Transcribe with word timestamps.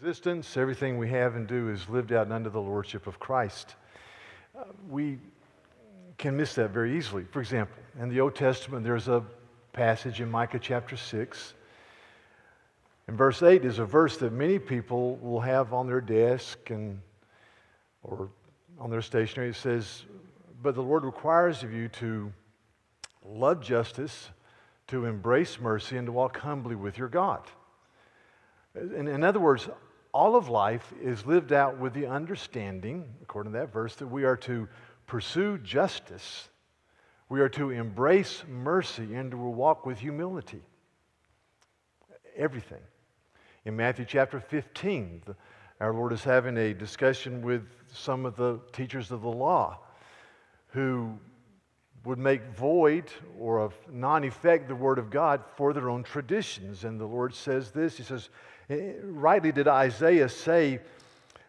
Existence, 0.00 0.56
everything 0.56 0.96
we 0.96 1.08
have 1.08 1.34
and 1.34 1.48
do 1.48 1.68
is 1.68 1.88
lived 1.88 2.12
out 2.12 2.30
under 2.30 2.50
the 2.50 2.60
lordship 2.60 3.08
of 3.08 3.18
Christ. 3.18 3.74
Uh, 4.56 4.64
we 4.88 5.18
can 6.18 6.36
miss 6.36 6.54
that 6.54 6.70
very 6.70 6.96
easily. 6.96 7.24
For 7.32 7.40
example, 7.40 7.74
in 7.98 8.08
the 8.08 8.20
Old 8.20 8.36
Testament, 8.36 8.84
there's 8.84 9.08
a 9.08 9.24
passage 9.72 10.20
in 10.20 10.30
Micah 10.30 10.60
chapter 10.60 10.96
6. 10.96 11.54
And 13.08 13.18
verse 13.18 13.42
8 13.42 13.64
is 13.64 13.80
a 13.80 13.84
verse 13.84 14.18
that 14.18 14.32
many 14.32 14.60
people 14.60 15.16
will 15.16 15.40
have 15.40 15.72
on 15.72 15.88
their 15.88 16.00
desk 16.00 16.70
and, 16.70 17.00
or 18.04 18.28
on 18.78 18.88
their 18.88 19.02
stationery. 19.02 19.48
It 19.48 19.56
says, 19.56 20.04
But 20.62 20.76
the 20.76 20.82
Lord 20.82 21.04
requires 21.04 21.64
of 21.64 21.72
you 21.72 21.88
to 21.88 22.32
love 23.24 23.60
justice, 23.60 24.28
to 24.88 25.06
embrace 25.06 25.58
mercy, 25.58 25.96
and 25.96 26.06
to 26.06 26.12
walk 26.12 26.38
humbly 26.38 26.76
with 26.76 26.98
your 26.98 27.08
God. 27.08 27.42
In, 28.74 29.08
in 29.08 29.22
other 29.22 29.40
words, 29.40 29.68
all 30.12 30.36
of 30.36 30.48
life 30.48 30.92
is 31.00 31.26
lived 31.26 31.52
out 31.52 31.78
with 31.78 31.94
the 31.94 32.06
understanding, 32.06 33.14
according 33.22 33.52
to 33.52 33.58
that 33.58 33.72
verse, 33.72 33.94
that 33.96 34.06
we 34.06 34.24
are 34.24 34.36
to 34.38 34.68
pursue 35.06 35.58
justice, 35.58 36.48
we 37.28 37.40
are 37.40 37.48
to 37.50 37.70
embrace 37.70 38.44
mercy, 38.48 39.14
and 39.14 39.30
to 39.30 39.36
walk 39.36 39.86
with 39.86 39.98
humility. 39.98 40.62
Everything. 42.36 42.80
In 43.64 43.76
Matthew 43.76 44.04
chapter 44.04 44.40
15, 44.40 45.22
the, 45.26 45.36
our 45.80 45.94
Lord 45.94 46.12
is 46.12 46.24
having 46.24 46.56
a 46.56 46.74
discussion 46.74 47.42
with 47.42 47.62
some 47.92 48.26
of 48.26 48.36
the 48.36 48.60
teachers 48.72 49.10
of 49.10 49.22
the 49.22 49.28
law 49.28 49.80
who 50.68 51.18
would 52.04 52.18
make 52.18 52.42
void 52.56 53.04
or 53.38 53.60
of 53.60 53.74
non 53.90 54.24
effect 54.24 54.68
the 54.68 54.74
Word 54.74 54.98
of 54.98 55.10
God 55.10 55.42
for 55.56 55.72
their 55.72 55.88
own 55.88 56.02
traditions. 56.02 56.84
And 56.84 57.00
the 57.00 57.06
Lord 57.06 57.34
says 57.34 57.70
this 57.70 57.96
He 57.96 58.02
says, 58.02 58.28
Eh, 58.68 58.94
rightly 59.02 59.52
did 59.52 59.68
Isaiah 59.68 60.28
say, 60.28 60.80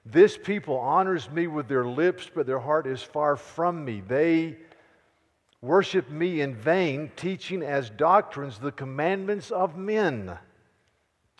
This 0.06 0.38
people 0.38 0.78
honors 0.78 1.30
me 1.30 1.48
with 1.48 1.68
their 1.68 1.86
lips, 1.86 2.30
but 2.34 2.46
their 2.46 2.60
heart 2.60 2.88
is 2.88 3.02
far 3.02 3.36
from 3.36 3.84
me. 3.84 4.02
They 4.08 4.58
worship 5.62 6.10
me 6.10 6.42
in 6.42 6.56
vain, 6.56 7.10
teaching 7.16 7.64
as 7.64 7.90
doctrines 7.90 8.60
the 8.60 8.72
commandments 8.72 9.50
of 9.50 9.78
men 9.78 10.38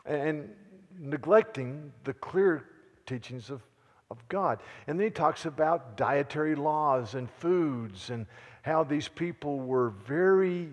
and 0.06 0.50
neglecting 0.98 1.92
the 2.06 2.14
clear 2.14 2.66
teachings 3.06 3.50
of, 3.50 3.62
of 4.10 4.26
God. 4.30 4.60
And 4.88 4.98
then 4.98 5.08
he 5.08 5.12
talks 5.12 5.46
about 5.46 5.98
dietary 5.98 6.56
laws 6.56 7.16
and 7.16 7.30
foods 7.30 8.10
and 8.10 8.26
how 8.64 8.84
these 8.84 9.08
people 9.08 9.60
were 9.60 9.90
very 10.08 10.70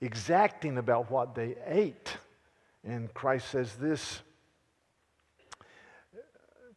exacting 0.00 0.78
about 0.78 1.10
what 1.10 1.34
they 1.34 1.56
ate. 1.66 2.16
And 2.84 3.12
Christ 3.12 3.48
says 3.48 3.74
this 3.74 4.20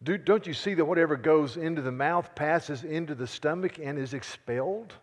do, 0.03 0.17
don't 0.17 0.45
you 0.45 0.53
see 0.53 0.73
that 0.73 0.83
whatever 0.83 1.15
goes 1.15 1.55
into 1.55 1.81
the 1.81 1.91
mouth 1.91 2.35
passes 2.35 2.83
into 2.83 3.15
the 3.15 3.27
stomach 3.27 3.79
and 3.81 3.97
is 3.97 4.13
expelled? 4.13 4.93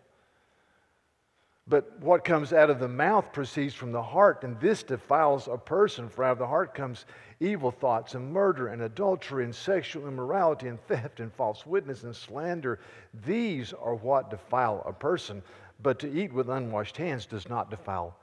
But 1.71 1.97
what 2.01 2.25
comes 2.25 2.51
out 2.51 2.69
of 2.69 2.79
the 2.79 2.89
mouth 2.89 3.31
proceeds 3.31 3.73
from 3.73 3.93
the 3.93 4.03
heart, 4.03 4.43
and 4.43 4.59
this 4.59 4.83
defiles 4.83 5.47
a 5.47 5.57
person. 5.57 6.09
For 6.09 6.25
out 6.25 6.33
of 6.33 6.39
the 6.39 6.45
heart 6.45 6.75
comes 6.75 7.05
evil 7.39 7.71
thoughts, 7.71 8.13
and 8.13 8.33
murder, 8.33 8.67
and 8.67 8.81
adultery, 8.81 9.45
and 9.45 9.55
sexual 9.55 10.05
immorality, 10.05 10.67
and 10.67 10.85
theft, 10.87 11.21
and 11.21 11.31
false 11.33 11.65
witness, 11.65 12.03
and 12.03 12.13
slander. 12.13 12.79
These 13.25 13.71
are 13.71 13.95
what 13.95 14.29
defile 14.29 14.83
a 14.85 14.91
person. 14.91 15.41
But 15.81 15.97
to 15.99 16.11
eat 16.11 16.33
with 16.33 16.49
unwashed 16.49 16.97
hands 16.97 17.25
does 17.25 17.47
not 17.47 17.69
defile 17.69 18.17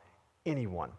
anyone. 0.45 0.93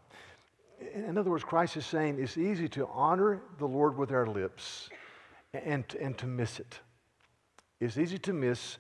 In 0.96 1.20
other 1.20 1.30
words, 1.30 1.44
Christ 1.44 1.78
is 1.78 1.86
saying 1.86 2.18
it's 2.18 2.36
easy 2.36 2.68
to 2.70 2.88
honor 2.88 3.42
the 3.60 3.68
Lord 3.68 3.96
with 3.96 4.12
our 4.12 4.26
lips 4.26 4.90
and, 5.54 5.84
and 6.02 6.18
to 6.18 6.26
miss 6.26 6.60
it. 6.60 6.80
It's 7.80 8.00
easy 8.00 8.18
to 8.18 8.34
miss 8.34 8.80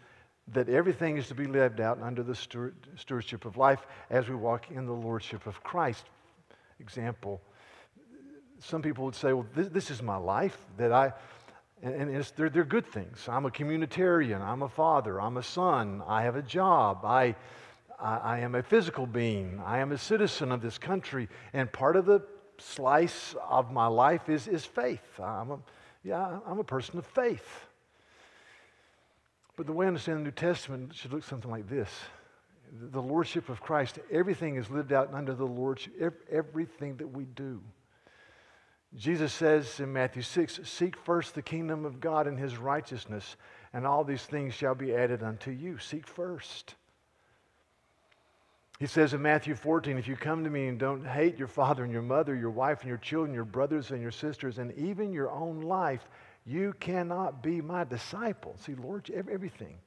that 0.54 0.70
everything 0.70 1.18
is 1.18 1.28
to 1.28 1.36
be 1.36 1.46
lived 1.46 1.80
out 1.80 2.02
under 2.02 2.24
the 2.24 2.36
stewardship 2.36 3.46
of 3.46 3.58
life 3.58 3.86
as 4.10 4.30
we 4.30 4.36
walk 4.36 4.72
in 4.72 4.86
the 4.86 4.94
lordship 4.94 5.46
of 5.46 5.64
Christ. 5.64 6.06
Example, 6.80 7.42
some 8.60 8.82
people 8.82 9.06
would 9.06 9.16
say, 9.16 9.34
well, 9.34 9.46
this, 9.56 9.70
this 9.70 9.92
is 9.92 10.02
my 10.02 10.18
life 10.18 10.58
that 10.78 10.92
I, 10.92 11.14
and, 11.82 12.10
and 12.10 12.32
they're, 12.36 12.50
they're 12.50 12.64
good 12.64 12.88
things. 12.88 13.28
I'm 13.28 13.46
a 13.46 13.52
communitarian, 13.52 14.42
I'm 14.42 14.64
a 14.64 14.70
father, 14.70 15.22
I'm 15.22 15.38
a 15.38 15.44
son, 15.44 16.02
I 16.08 16.24
have 16.24 16.36
a 16.36 16.42
job, 16.42 17.06
I, 17.06 17.36
I, 18.00 18.18
I 18.18 18.40
am 18.40 18.56
a 18.56 18.64
physical 18.64 19.06
being, 19.06 19.62
I 19.66 19.80
am 19.80 19.92
a 19.92 19.98
citizen 19.98 20.52
of 20.52 20.62
this 20.62 20.78
country, 20.78 21.30
and 21.54 21.72
part 21.72 21.96
of 21.96 22.06
the 22.06 22.22
slice 22.58 23.36
of 23.48 23.72
my 23.72 23.88
life 23.88 24.30
is, 24.30 24.48
is 24.48 24.66
faith. 24.66 25.20
I'm 25.20 25.52
a, 25.52 25.60
yeah, 26.04 26.40
I'm 26.46 26.60
a 26.60 26.64
person 26.64 26.98
of 26.98 27.06
faith. 27.06 27.66
But 29.60 29.68
the 29.68 29.74
way 29.74 29.88
I 29.88 29.90
understand 29.90 30.20
the 30.20 30.24
New 30.24 30.32
Testament 30.32 30.96
should 30.96 31.12
look 31.12 31.26
something 31.26 31.52
like 31.52 31.68
this 31.68 31.90
the 32.72 33.02
Lordship 33.02 33.50
of 33.50 33.60
Christ, 33.60 34.00
everything 34.10 34.56
is 34.56 34.70
lived 34.70 34.94
out 34.94 35.14
under 35.14 35.34
the 35.34 35.44
Lordship, 35.44 36.26
everything 36.32 36.96
that 36.96 37.10
we 37.10 37.26
do. 37.26 37.60
Jesus 38.96 39.34
says 39.34 39.82
in 39.82 39.92
Matthew 39.92 40.22
6 40.22 40.62
Seek 40.64 40.96
first 40.96 41.36
the 41.36 41.42
kingdom 41.42 41.84
of 41.84 42.00
God 42.00 42.26
and 42.26 42.40
his 42.40 42.56
righteousness, 42.56 43.36
and 43.74 43.86
all 43.86 44.06
these 44.06 44.24
things 44.24 44.54
shall 44.54 44.76
be 44.76 44.96
added 44.96 45.24
unto 45.24 45.52
you. 45.52 45.78
Seek 45.78 46.08
first. 46.08 46.76
He 48.80 48.88
says 48.88 49.14
in 49.14 49.22
Matthew 49.22 49.56
14, 49.56 49.98
if 49.98 50.08
you 50.08 50.16
come 50.16 50.46
to 50.46 50.50
me 50.50 50.70
and 50.70 50.80
don't 50.80 51.06
hate 51.06 51.38
your 51.38 51.50
father 51.50 51.84
and 51.84 51.92
your 51.92 52.02
mother, 52.02 52.34
your 52.34 52.50
wife 52.50 52.80
and 52.80 52.88
your 52.88 52.98
children, 52.98 53.34
your 53.34 53.44
brothers 53.44 53.92
and 53.92 54.02
your 54.02 54.10
sisters, 54.10 54.58
and 54.58 54.72
even 54.78 55.12
your 55.12 55.30
own 55.30 55.60
life, 55.60 56.08
you 56.46 56.74
cannot 56.80 57.44
be 57.44 57.62
my 57.62 57.84
disciple. 57.84 58.56
See, 58.58 58.76
Lord, 58.76 59.10
everything, 59.12 59.78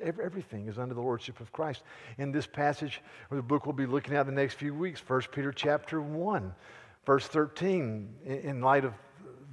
everything 0.00 0.68
is 0.68 0.78
under 0.78 0.94
the 0.94 1.00
lordship 1.00 1.40
of 1.40 1.52
Christ. 1.52 1.82
In 2.18 2.32
this 2.32 2.46
passage, 2.46 3.02
the 3.30 3.42
book 3.42 3.66
we'll 3.66 3.72
be 3.72 3.86
looking 3.86 4.14
at 4.14 4.26
the 4.26 4.32
next 4.32 4.54
few 4.54 4.74
weeks, 4.74 5.02
1 5.06 5.22
Peter 5.32 5.52
chapter 5.52 6.00
1, 6.00 6.54
verse 7.04 7.26
13, 7.26 8.08
in 8.24 8.60
light 8.60 8.84
of 8.84 8.94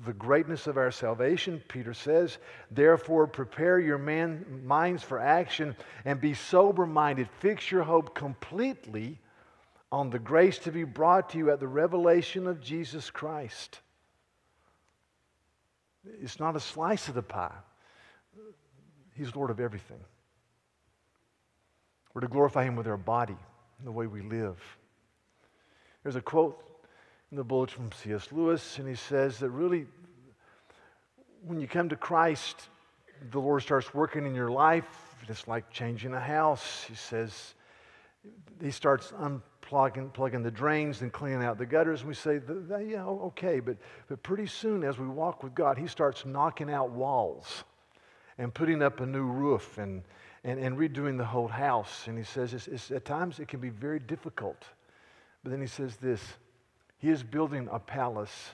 the 0.06 0.14
greatness 0.14 0.68
of 0.68 0.78
our 0.78 0.92
salvation, 0.92 1.62
Peter 1.68 1.94
says, 1.94 2.38
Therefore, 2.70 3.28
prepare 3.28 3.80
your 3.80 3.98
man, 3.98 4.62
minds 4.64 5.04
for 5.04 5.20
action 5.20 5.76
and 6.06 6.22
be 6.22 6.34
sober 6.34 6.86
minded. 6.86 7.28
Fix 7.40 7.72
your 7.72 7.84
hope 7.84 8.14
completely 8.14 9.20
on 9.92 10.10
the 10.10 10.20
grace 10.20 10.60
to 10.60 10.72
be 10.72 10.84
brought 10.84 11.30
to 11.30 11.38
you 11.38 11.50
at 11.52 11.60
the 11.60 11.68
revelation 11.68 12.48
of 12.48 12.62
Jesus 12.62 13.10
Christ. 13.10 13.80
It's 16.22 16.40
not 16.40 16.56
a 16.56 16.60
slice 16.60 17.08
of 17.08 17.16
the 17.16 17.22
pie, 17.22 17.56
He's 19.14 19.36
Lord 19.36 19.50
of 19.50 19.60
everything. 19.60 20.00
We're 22.14 22.22
to 22.22 22.28
glorify 22.28 22.64
Him 22.64 22.76
with 22.76 22.88
our 22.88 22.98
body, 22.98 23.38
the 23.84 23.92
way 23.92 24.08
we 24.08 24.22
live. 24.22 24.58
There's 26.04 26.16
a 26.16 26.22
quote 26.22 26.62
in 27.32 27.38
the 27.38 27.44
bulletin 27.44 27.76
from 27.76 27.92
C.S. 27.92 28.32
Lewis, 28.32 28.78
and 28.78 28.88
he 28.88 28.96
says 28.96 29.40
that 29.40 29.50
really, 29.50 29.88
when 31.46 31.60
you 31.60 31.68
come 31.68 31.90
to 31.90 31.96
Christ, 31.96 32.70
the 33.32 33.40
Lord 33.40 33.62
starts 33.64 33.94
working 33.94 34.26
in 34.26 34.36
your 34.36 34.52
life. 34.52 34.86
It's 35.28 35.48
like 35.48 35.72
changing 35.72 36.14
a 36.14 36.20
house. 36.20 36.86
He 36.88 36.96
says, 36.96 37.56
he 38.62 38.72
starts 38.72 39.12
plugging 39.66 40.44
the 40.44 40.52
drains 40.52 41.02
and 41.02 41.12
cleaning 41.12 41.44
out 41.44 41.58
the 41.58 41.66
gutters. 41.66 42.02
And 42.02 42.10
we 42.10 42.14
say, 42.14 42.40
yeah, 42.88 43.06
okay. 43.06 43.60
But, 43.60 43.78
but 44.08 44.22
pretty 44.24 44.48
soon, 44.48 44.84
as 44.84 44.98
we 44.98 45.08
walk 45.08 45.44
with 45.44 45.56
God, 45.56 45.78
he 45.78 45.88
starts 45.88 46.26
knocking 46.26 46.70
out 46.70 46.92
walls 46.92 47.64
and 48.38 48.54
putting 48.54 48.82
up 48.82 49.00
a 49.00 49.06
new 49.06 49.26
roof 49.26 49.78
and, 49.78 50.04
and, 50.44 50.60
and 50.60 50.78
redoing 50.78 51.18
the 51.18 51.26
whole 51.26 51.48
house. 51.48 52.08
And 52.08 52.18
he 52.18 52.24
says, 52.24 52.54
it's, 52.54 52.68
it's, 52.68 52.92
at 52.92 53.06
times 53.06 53.40
it 53.40 53.48
can 53.48 53.60
be 53.60 53.70
very 53.70 54.00
difficult. 54.00 54.64
But 55.44 55.52
then 55.52 55.62
he 55.62 55.68
says 55.68 55.98
this 55.98 56.22
he 56.98 57.10
is 57.10 57.24
building 57.24 57.68
a 57.72 57.80
palace. 57.80 58.52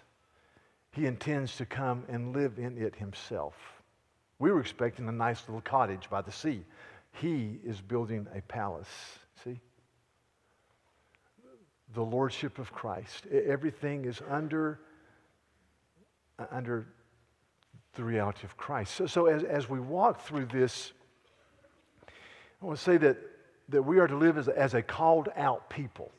He 0.94 1.06
intends 1.06 1.56
to 1.58 1.66
come 1.66 2.04
and 2.10 2.36
live 2.36 2.58
in 2.58 2.78
it 2.78 2.96
himself. 2.96 3.56
We 4.40 4.52
were 4.52 4.60
expecting 4.60 5.08
a 5.08 5.12
nice 5.12 5.48
little 5.48 5.62
cottage 5.62 6.10
by 6.10 6.22
the 6.22 6.32
sea. 6.32 6.66
He 7.14 7.60
is 7.64 7.80
building 7.80 8.28
a 8.36 8.42
palace. 8.42 8.90
See? 9.44 9.60
The 11.94 12.02
lordship 12.02 12.60
of 12.60 12.72
Christ. 12.72 13.28
Everything 13.28 14.06
is 14.06 14.22
under, 14.30 14.80
uh, 16.40 16.46
under 16.52 16.88
the 17.96 18.04
reality 18.04 18.46
of 18.46 18.56
Christ. 18.58 18.96
So, 18.96 19.06
so 19.06 19.26
as, 19.26 19.44
as 19.44 19.70
we 19.70 19.80
walk 19.80 20.22
through 20.22 20.46
this, 20.46 20.94
I 22.62 22.66
want 22.66 22.78
to 22.78 22.84
say 22.84 22.98
that, 22.98 23.18
that 23.70 23.82
we 23.82 24.00
are 24.00 24.08
to 24.08 24.16
live 24.16 24.38
as, 24.38 24.48
as 24.48 24.74
a 24.74 24.82
called 24.82 25.30
out 25.36 25.70
people 25.70 26.12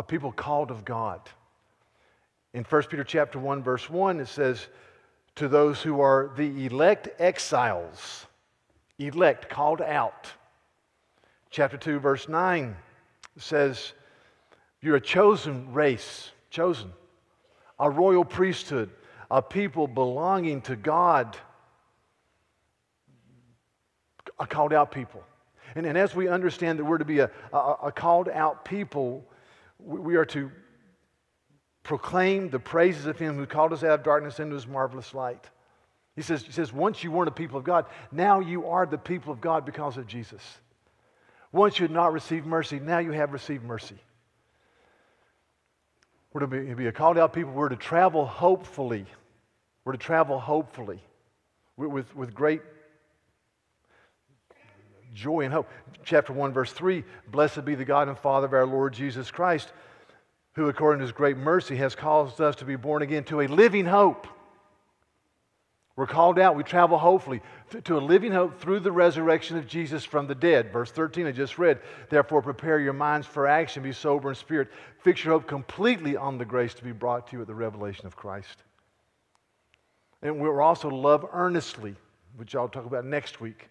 a 0.00 0.02
people 0.02 0.32
called 0.32 0.70
of 0.70 0.82
God. 0.84 1.20
In 2.54 2.64
1 2.64 2.82
Peter 2.84 3.04
chapter 3.04 3.38
1 3.38 3.62
verse 3.62 3.90
1 3.90 4.20
it 4.20 4.28
says 4.28 4.66
to 5.36 5.46
those 5.46 5.82
who 5.82 6.00
are 6.00 6.32
the 6.36 6.66
elect 6.66 7.08
exiles, 7.20 8.26
elect 8.98 9.50
called 9.50 9.82
out. 9.82 10.32
Chapter 11.50 11.76
2 11.76 11.98
verse 11.98 12.28
9 12.28 12.74
says 13.36 13.92
you're 14.82 14.96
a 14.96 15.00
chosen 15.00 15.72
race, 15.72 16.30
chosen, 16.50 16.92
a 17.78 17.88
royal 17.90 18.24
priesthood, 18.24 18.90
a 19.30 19.42
people 19.42 19.86
belonging 19.86 20.62
to 20.62 20.76
God, 20.76 21.36
a 24.38 24.46
called 24.46 24.72
out 24.72 24.90
people. 24.90 25.22
And, 25.74 25.86
and 25.86 25.96
as 25.96 26.14
we 26.14 26.28
understand 26.28 26.78
that 26.78 26.84
we're 26.84 26.98
to 26.98 27.04
be 27.04 27.20
a, 27.20 27.30
a, 27.52 27.76
a 27.84 27.92
called 27.92 28.28
out 28.28 28.64
people, 28.64 29.24
we, 29.78 30.00
we 30.00 30.16
are 30.16 30.24
to 30.26 30.50
proclaim 31.82 32.50
the 32.50 32.58
praises 32.58 33.06
of 33.06 33.18
Him 33.18 33.36
who 33.36 33.46
called 33.46 33.72
us 33.72 33.84
out 33.84 34.00
of 34.00 34.02
darkness 34.02 34.40
into 34.40 34.54
His 34.54 34.66
marvelous 34.66 35.14
light. 35.14 35.44
He 36.16 36.22
says, 36.22 36.42
he 36.42 36.52
says, 36.52 36.72
once 36.72 37.04
you 37.04 37.10
weren't 37.10 37.28
a 37.28 37.32
people 37.32 37.58
of 37.58 37.64
God, 37.64 37.86
now 38.10 38.40
you 38.40 38.66
are 38.68 38.84
the 38.84 38.98
people 38.98 39.32
of 39.32 39.40
God 39.40 39.64
because 39.64 39.96
of 39.96 40.06
Jesus. 40.06 40.42
Once 41.52 41.78
you 41.78 41.84
had 41.84 41.92
not 41.92 42.12
received 42.12 42.46
mercy, 42.46 42.78
now 42.78 42.98
you 42.98 43.12
have 43.12 43.32
received 43.32 43.64
mercy. 43.64 43.96
We're 46.32 46.40
to 46.40 46.46
be, 46.46 46.74
be 46.74 46.90
called 46.92 47.18
out 47.18 47.32
people. 47.32 47.52
We're 47.52 47.68
to 47.68 47.76
travel 47.76 48.26
hopefully. 48.26 49.06
We're 49.84 49.92
to 49.92 49.98
travel 49.98 50.38
hopefully 50.38 51.02
with, 51.76 51.90
with, 51.90 52.16
with 52.16 52.34
great 52.34 52.62
joy 55.14 55.40
and 55.40 55.52
hope. 55.52 55.68
Chapter 56.04 56.32
1, 56.32 56.52
verse 56.52 56.72
3 56.72 57.04
Blessed 57.30 57.64
be 57.64 57.74
the 57.74 57.84
God 57.84 58.08
and 58.08 58.18
Father 58.18 58.46
of 58.46 58.52
our 58.52 58.66
Lord 58.66 58.92
Jesus 58.92 59.30
Christ, 59.30 59.72
who 60.54 60.68
according 60.68 61.00
to 61.00 61.04
his 61.04 61.12
great 61.12 61.36
mercy 61.36 61.76
has 61.76 61.94
caused 61.94 62.40
us 62.40 62.56
to 62.56 62.64
be 62.64 62.76
born 62.76 63.02
again 63.02 63.24
to 63.24 63.40
a 63.40 63.46
living 63.46 63.86
hope 63.86 64.26
we're 65.96 66.06
called 66.06 66.38
out. 66.38 66.56
We 66.56 66.62
travel 66.62 66.98
hopefully 66.98 67.42
to 67.84 67.98
a 67.98 68.00
living 68.00 68.32
hope 68.32 68.60
through 68.60 68.80
the 68.80 68.92
resurrection 68.92 69.56
of 69.56 69.66
Jesus 69.66 70.04
from 70.04 70.26
the 70.26 70.34
dead. 70.34 70.72
Verse 70.72 70.90
13, 70.90 71.26
I 71.26 71.32
just 71.32 71.58
read. 71.58 71.80
Therefore, 72.08 72.42
prepare 72.42 72.80
your 72.80 72.92
minds 72.92 73.26
for 73.26 73.46
action, 73.46 73.82
be 73.82 73.92
sober 73.92 74.30
in 74.30 74.34
spirit. 74.34 74.68
Fix 75.02 75.24
your 75.24 75.34
hope 75.34 75.46
completely 75.46 76.16
on 76.16 76.38
the 76.38 76.44
grace 76.44 76.74
to 76.74 76.84
be 76.84 76.92
brought 76.92 77.26
to 77.28 77.36
you 77.36 77.42
at 77.42 77.48
the 77.48 77.54
revelation 77.54 78.06
of 78.06 78.16
Christ. 78.16 78.62
And 80.22 80.38
we're 80.38 80.62
also 80.62 80.88
love 80.88 81.26
earnestly, 81.32 81.96
which 82.36 82.54
I'll 82.54 82.68
talk 82.68 82.86
about 82.86 83.04
next 83.04 83.40
week. 83.40 83.68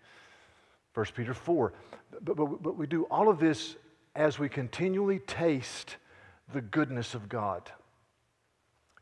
1 0.94 1.06
Peter 1.16 1.34
4. 1.34 1.74
But, 2.22 2.36
but, 2.36 2.64
but 2.64 2.78
we 2.78 2.88
do 2.88 3.04
all 3.06 3.30
of 3.30 3.40
this 3.40 3.76
as 4.16 4.38
we 4.38 4.50
continually 4.50 5.20
taste 5.20 5.98
the 6.52 6.62
goodness 6.62 7.14
of 7.14 7.30
God 7.30 7.72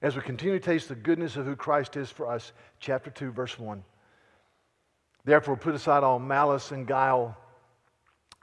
as 0.01 0.15
we 0.15 0.21
continue 0.21 0.59
to 0.59 0.65
taste 0.65 0.89
the 0.89 0.95
goodness 0.95 1.35
of 1.35 1.45
who 1.45 1.55
Christ 1.55 1.97
is 1.97 2.09
for 2.09 2.29
us. 2.29 2.51
Chapter 2.79 3.09
2, 3.09 3.31
verse 3.31 3.57
1. 3.57 3.83
Therefore, 5.25 5.57
put 5.57 5.75
aside 5.75 6.03
all 6.03 6.19
malice 6.19 6.71
and 6.71 6.87
guile 6.87 7.35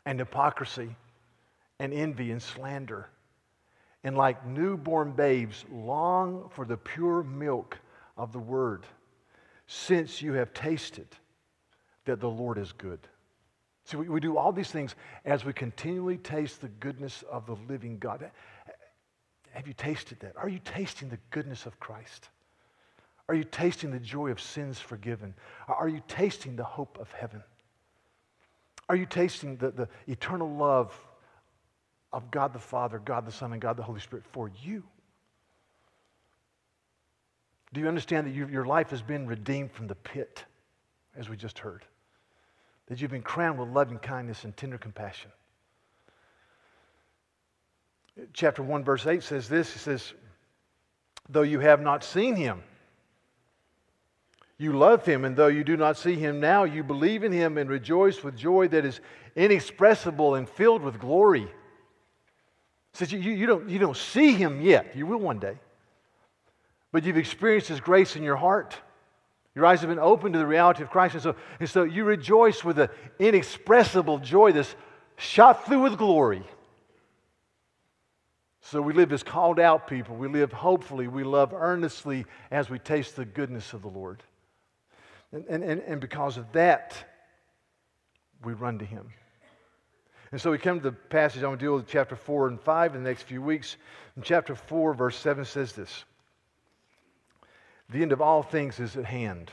and 0.05 0.19
hypocrisy 0.19 0.95
and 1.79 1.93
envy 1.93 2.31
and 2.31 2.43
slander. 2.43 3.09
And 4.03 4.17
like 4.17 4.47
newborn 4.47 5.13
babes, 5.13 5.65
long 5.73 6.51
for 6.55 6.65
the 6.65 6.77
pure 6.77 7.23
milk 7.23 7.79
of 8.17 8.33
the 8.33 8.39
word, 8.39 8.85
since 9.67 10.21
you 10.21 10.35
have 10.35 10.53
tasted 10.53 11.07
that 12.05 12.21
the 12.21 12.29
Lord 12.29 12.59
is 12.59 12.73
good. 12.73 13.01
See, 13.85 13.97
we, 13.97 14.09
we 14.09 14.21
do 14.21 14.37
all 14.37 14.53
these 14.53 14.71
things 14.71 14.95
as 15.25 15.45
we 15.45 15.53
continually 15.53 16.19
taste 16.19 16.61
the 16.61 16.69
goodness 16.69 17.25
of 17.31 17.47
the 17.47 17.57
living 17.69 17.99
God. 17.99 18.31
Have 19.55 19.69
you 19.69 19.73
tasted 19.73 20.19
that? 20.21 20.37
Are 20.37 20.49
you 20.49 20.59
tasting 20.65 21.09
the 21.09 21.19
goodness 21.31 21.65
of 21.65 21.79
Christ? 21.79 22.29
Are 23.29 23.35
you 23.37 23.45
tasting 23.45 23.93
the 23.93 24.01
joy 24.01 24.31
of 24.31 24.41
sins 24.41 24.81
forgiven? 24.81 25.33
Are 25.69 25.89
you 25.89 26.03
tasting 26.09 26.57
the 26.57 26.65
hope 26.65 26.99
of 27.01 27.11
heaven? 27.13 27.43
Are 28.89 28.97
you 28.97 29.07
tasting 29.07 29.57
the, 29.57 29.71
the 29.71 29.89
eternal 30.09 30.51
love 30.51 30.99
of 32.13 32.31
God 32.33 32.53
the 32.53 32.59
Father, 32.59 32.99
God 32.99 33.27
the 33.27 33.33
Son, 33.33 33.53
and 33.53 33.63
God 33.63 33.77
the 33.77 33.83
Holy 33.83 34.01
Spirit 34.01 34.25
for 34.33 34.51
you? 34.63 34.83
Do 37.73 37.81
you 37.81 37.89
understand 37.89 38.27
that 38.27 38.35
you, 38.35 38.49
your 38.49 38.65
life 38.65 38.91
has 38.91 39.03
been 39.03 39.27
redeemed 39.27 39.73
from 39.73 39.87
the 39.87 39.95
pit, 39.95 40.45
as 41.17 41.29
we 41.29 41.37
just 41.37 41.61
heard? 41.61 41.85
That 42.87 43.01
you've 43.01 43.11
been 43.11 43.23
crowned 43.23 43.59
with 43.59 43.69
loving 43.69 43.99
kindness 43.99 44.45
and 44.45 44.57
tender 44.57 44.79
compassion? 44.79 45.31
Chapter 48.33 48.63
1, 48.63 48.85
verse 48.85 49.07
8 49.07 49.23
says 49.23 49.49
this 49.49 49.75
It 49.75 49.81
says, 49.81 50.13
Though 51.29 51.43
you 51.43 51.61
have 51.61 51.81
not 51.81 52.05
seen 52.05 52.37
him, 52.37 52.63
you 54.57 54.73
love 54.73 55.05
him, 55.05 55.25
and 55.25 55.37
though 55.37 55.49
you 55.49 55.65
do 55.65 55.77
not 55.77 55.97
see 55.97 56.15
him 56.15 56.39
now, 56.39 56.65
you 56.65 56.85
believe 56.85 57.25
in 57.25 57.33
him 57.33 57.59
and 57.59 57.69
rejoice 57.69 58.23
with 58.23 58.37
joy 58.37 58.69
that 58.69 58.85
is 58.85 59.01
inexpressible 59.35 60.37
and 60.37 60.49
filled 60.49 60.83
with 60.83 61.01
glory. 61.01 61.51
says 62.93 63.11
you, 63.11 63.19
you, 63.19 63.47
don't, 63.47 63.69
you 63.69 63.79
don't 63.79 63.97
see 63.97 64.33
him 64.33 64.61
yet. 64.61 64.95
You 64.95 65.07
will 65.07 65.19
one 65.19 65.41
day. 65.41 65.59
But 66.93 67.03
you've 67.05 67.17
experienced 67.17 67.69
his 67.69 67.81
grace 67.81 68.15
in 68.15 68.23
your 68.23 68.37
heart. 68.37 68.77
Your 69.57 69.67
eyes 69.67 69.81
have 69.81 69.89
been 69.91 69.99
opened 69.99 70.35
to 70.35 70.39
the 70.39 70.47
reality 70.47 70.85
of 70.85 70.91
Christ. 70.91 71.15
And 71.15 71.23
so, 71.23 71.37
and 71.59 71.69
so 71.69 71.83
you 71.83 72.05
rejoice 72.05 72.63
with 72.63 72.79
an 72.79 72.89
inexpressible 73.19 74.19
joy 74.19 74.53
that's 74.53 74.77
shot 75.17 75.67
through 75.67 75.83
with 75.83 75.99
glory. 75.99 76.45
So 78.67 78.81
we 78.81 78.95
live 78.95 79.13
as 79.13 79.23
called 79.23 79.61
out 79.61 79.87
people. 79.87 80.17
We 80.17 80.27
live 80.27 80.51
hopefully. 80.51 81.07
We 81.07 81.23
love 81.23 81.53
earnestly 81.53 82.25
as 82.51 82.71
we 82.71 82.79
taste 82.79 83.15
the 83.15 83.27
goodness 83.27 83.75
of 83.75 83.83
the 83.83 83.89
Lord. 83.89 84.23
And, 85.33 85.45
and, 85.51 85.63
and, 85.63 85.83
and 85.83 86.01
because 86.01 86.39
of 86.39 86.51
that, 86.53 86.97
we 88.43 88.55
run 88.55 88.79
to 88.79 88.87
Him. 88.87 89.11
And 90.33 90.41
so 90.41 90.51
we 90.51 90.57
come 90.57 90.79
to 90.81 90.91
the 90.91 90.97
passage 90.97 91.43
I'm 91.43 91.51
going 91.51 91.59
to 91.59 91.65
deal 91.65 91.75
with 91.75 91.87
chapter 91.87 92.17
4 92.17 92.49
and 92.49 92.59
5 92.59 92.95
in 92.95 93.03
the 93.03 93.09
next 93.11 93.25
few 93.25 93.43
weeks. 93.43 93.77
In 94.17 94.23
chapter 94.23 94.55
4, 94.55 94.95
verse 94.95 95.19
7 95.19 95.45
says 95.45 95.75
this 95.75 96.05
The 97.91 98.01
end 98.01 98.13
of 98.13 98.23
all 98.23 98.43
things 98.43 98.81
is 98.81 98.97
at 98.97 99.05
hand. 99.05 99.51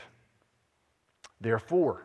Therefore, 1.38 2.02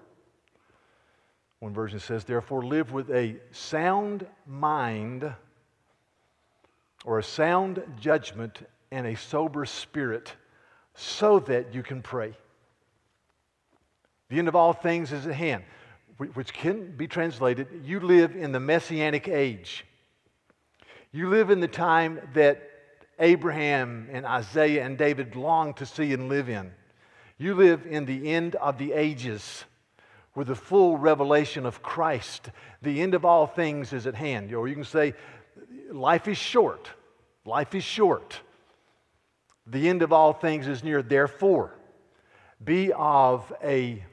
one 1.60 1.74
version 1.74 2.02
says, 2.02 2.26
Therefore, 2.26 2.66
live 2.66 2.92
with 2.92 3.10
a 3.12 3.38
sound 3.52 4.28
mind 4.46 5.34
or 7.08 7.20
a 7.20 7.24
sound 7.24 7.82
judgment 8.02 8.60
and 8.92 9.08
a 9.08 9.16
sober 9.16 9.66
spirit 9.66 10.34
so 10.94 11.40
that 11.40 11.74
you 11.74 11.82
can 11.82 12.02
pray. 12.02 12.34
The 14.28 14.38
end 14.38 14.50
of 14.50 14.58
all 14.58 14.74
things 14.74 15.14
is 15.14 15.26
at 15.26 15.34
hand, 15.34 15.64
which 16.18 16.52
can 16.52 16.98
be 16.98 17.08
translated 17.08 17.70
you 17.86 18.02
live 18.02 18.36
in 18.36 18.52
the 18.52 18.60
messianic 18.60 19.30
age. 19.30 19.86
You 21.14 21.30
live 21.30 21.50
in 21.50 21.62
the 21.62 21.68
time 21.70 22.20
that 22.34 22.62
Abraham 23.20 24.10
and 24.12 24.26
Isaiah 24.26 24.86
and 24.86 24.98
David 24.98 25.38
longed 25.38 25.78
to 25.78 25.86
see 25.86 26.12
and 26.12 26.28
live 26.28 26.50
in. 26.50 26.74
You 27.38 27.56
live 27.56 27.88
in 27.90 28.04
the 28.04 28.34
end 28.34 28.56
of 28.56 28.78
the 28.78 28.92
ages 28.92 29.64
where 30.34 30.44
the 30.44 30.56
full 30.56 30.98
revelation 30.98 31.66
of 31.66 31.82
Christ, 31.82 32.50
the 32.82 33.02
end 33.02 33.14
of 33.14 33.24
all 33.24 33.48
things, 33.48 33.94
is 33.94 34.08
at 34.08 34.16
hand. 34.16 34.54
Or 34.54 34.68
you 34.68 34.76
can 34.76 34.84
say, 34.84 35.14
life 35.90 36.28
is 36.28 36.38
short. 36.38 36.92
Life 37.48 37.76
is 37.76 37.84
short. 37.86 38.42
The 39.66 39.88
end 39.88 40.02
of 40.02 40.12
all 40.12 40.34
things 40.34 40.68
is 40.68 40.84
near. 40.84 41.02
Therefore, 41.02 41.74
be 42.62 42.92
of 42.92 43.54
a 43.64 44.04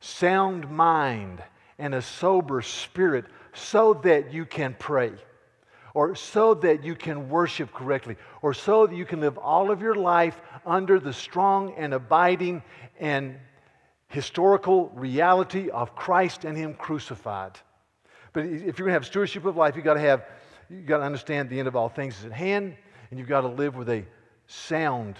sound 0.00 0.70
mind 0.70 1.42
and 1.78 1.94
a 1.94 2.02
sober 2.02 2.60
spirit 2.60 3.24
so 3.54 3.94
that 4.04 4.34
you 4.34 4.44
can 4.44 4.76
pray, 4.78 5.12
or 5.94 6.14
so 6.14 6.52
that 6.52 6.84
you 6.84 6.94
can 6.94 7.30
worship 7.30 7.72
correctly, 7.72 8.16
or 8.42 8.52
so 8.52 8.86
that 8.86 8.94
you 8.94 9.06
can 9.06 9.20
live 9.20 9.38
all 9.38 9.70
of 9.70 9.80
your 9.80 9.94
life 9.94 10.38
under 10.66 11.00
the 11.00 11.14
strong 11.14 11.72
and 11.78 11.94
abiding 11.94 12.62
and 13.00 13.36
historical 14.08 14.90
reality 14.90 15.70
of 15.70 15.96
Christ 15.96 16.44
and 16.44 16.58
Him 16.58 16.74
crucified. 16.74 17.58
But 18.34 18.44
if 18.44 18.78
you're 18.78 18.86
going 18.86 18.88
to 18.88 18.92
have 18.92 19.06
stewardship 19.06 19.46
of 19.46 19.56
life, 19.56 19.76
you've 19.76 19.84
got 19.86 19.94
to 19.94 20.00
have 20.00 20.26
You've 20.72 20.86
got 20.86 20.98
to 20.98 21.04
understand 21.04 21.50
the 21.50 21.58
end 21.58 21.68
of 21.68 21.76
all 21.76 21.90
things 21.90 22.18
is 22.18 22.24
at 22.24 22.32
hand, 22.32 22.76
and 23.10 23.18
you've 23.18 23.28
got 23.28 23.42
to 23.42 23.48
live 23.48 23.76
with 23.76 23.90
a 23.90 24.04
sound 24.46 25.16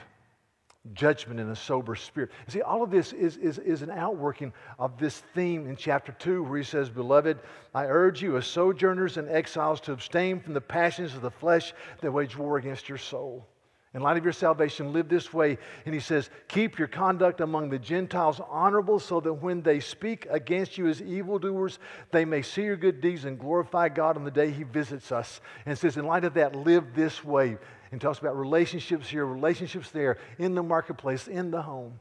judgment 0.95 1.39
and 1.39 1.51
a 1.51 1.57
sober 1.57 1.95
spirit. 1.95 2.31
You 2.47 2.53
See, 2.53 2.63
all 2.63 2.83
of 2.83 2.91
this 2.91 3.13
is, 3.13 3.37
is, 3.37 3.59
is 3.59 3.83
an 3.83 3.91
outworking 3.91 4.53
of 4.79 4.99
this 4.99 5.23
theme 5.35 5.69
in 5.69 5.77
chapter 5.77 6.13
2, 6.13 6.43
where 6.43 6.59
he 6.59 6.65
says, 6.65 6.89
Beloved, 6.89 7.39
I 7.75 7.85
urge 7.85 8.23
you 8.23 8.37
as 8.37 8.47
sojourners 8.47 9.19
and 9.19 9.29
exiles 9.29 9.81
to 9.83 9.93
abstain 9.93 10.41
from 10.41 10.55
the 10.55 10.61
passions 10.61 11.15
of 11.15 11.21
the 11.21 11.31
flesh 11.31 11.75
that 12.01 12.11
wage 12.11 12.37
war 12.37 12.57
against 12.57 12.89
your 12.89 12.99
soul. 12.99 13.47
In 13.95 14.01
light 14.01 14.17
of 14.17 14.25
your 14.25 14.33
salvation, 14.33 14.95
live 14.95 15.11
this 15.11 15.35
way. 15.35 15.59
And 15.85 15.93
he 15.93 16.01
says, 16.01 16.31
Keep 16.49 16.79
your 16.79 16.89
conduct 16.89 17.43
among 17.43 17.69
the 17.69 17.79
Gentiles 17.79 18.41
honorable, 18.49 18.99
so 18.99 19.21
that 19.21 19.35
when 19.35 19.61
they 19.61 19.81
speak 19.81 20.27
against 20.31 20.79
you 20.79 20.89
as 20.89 21.03
evildoers, 21.03 21.79
they 22.11 22.25
may 22.25 22.41
see 22.41 22.63
your 22.63 22.77
good 22.77 23.03
deeds 23.03 23.27
and 23.27 23.39
glorify 23.39 23.91
God 23.91 24.17
on 24.17 24.25
the 24.25 24.31
day 24.31 24.51
he 24.51 24.63
visits 24.63 25.13
us. 25.13 25.43
And 25.67 25.77
says, 25.77 25.99
In 25.99 26.07
light 26.07 26.25
of 26.25 26.35
that, 26.35 26.55
live 26.55 26.95
this 26.95 27.23
way. 27.23 27.59
And 27.91 28.01
talks 28.01 28.19
about 28.19 28.39
relationships 28.39 29.11
here, 29.11 29.27
relationships 29.27 29.91
there, 29.91 30.17
in 30.39 30.55
the 30.55 30.63
marketplace, 30.63 31.29
in 31.29 31.51
the 31.51 31.61
home. 31.61 32.01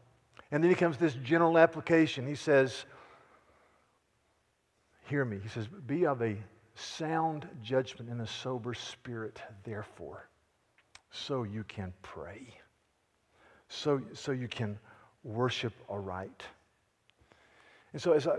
And 0.50 0.64
then 0.64 0.72
he 0.72 0.76
comes 0.76 0.96
this 0.98 1.16
general 1.16 1.58
application. 1.58 2.26
He 2.26 2.36
says, 2.36 2.86
Hear 5.10 5.26
me. 5.26 5.40
He 5.44 5.50
says, 5.50 5.68
Be 5.68 6.06
of 6.06 6.22
a 6.22 6.38
sound 6.76 7.50
judgment 7.62 8.10
and 8.10 8.22
a 8.22 8.28
sober 8.28 8.74
spirit, 8.74 9.42
therefore 9.66 10.31
so 11.12 11.44
you 11.44 11.64
can 11.64 11.94
pray. 12.02 12.56
so, 13.68 14.02
so 14.14 14.32
you 14.32 14.48
can 14.48 14.80
worship 15.24 15.74
aright. 15.90 16.44
And 17.94 18.02
so, 18.02 18.14
as 18.14 18.28
I, 18.28 18.36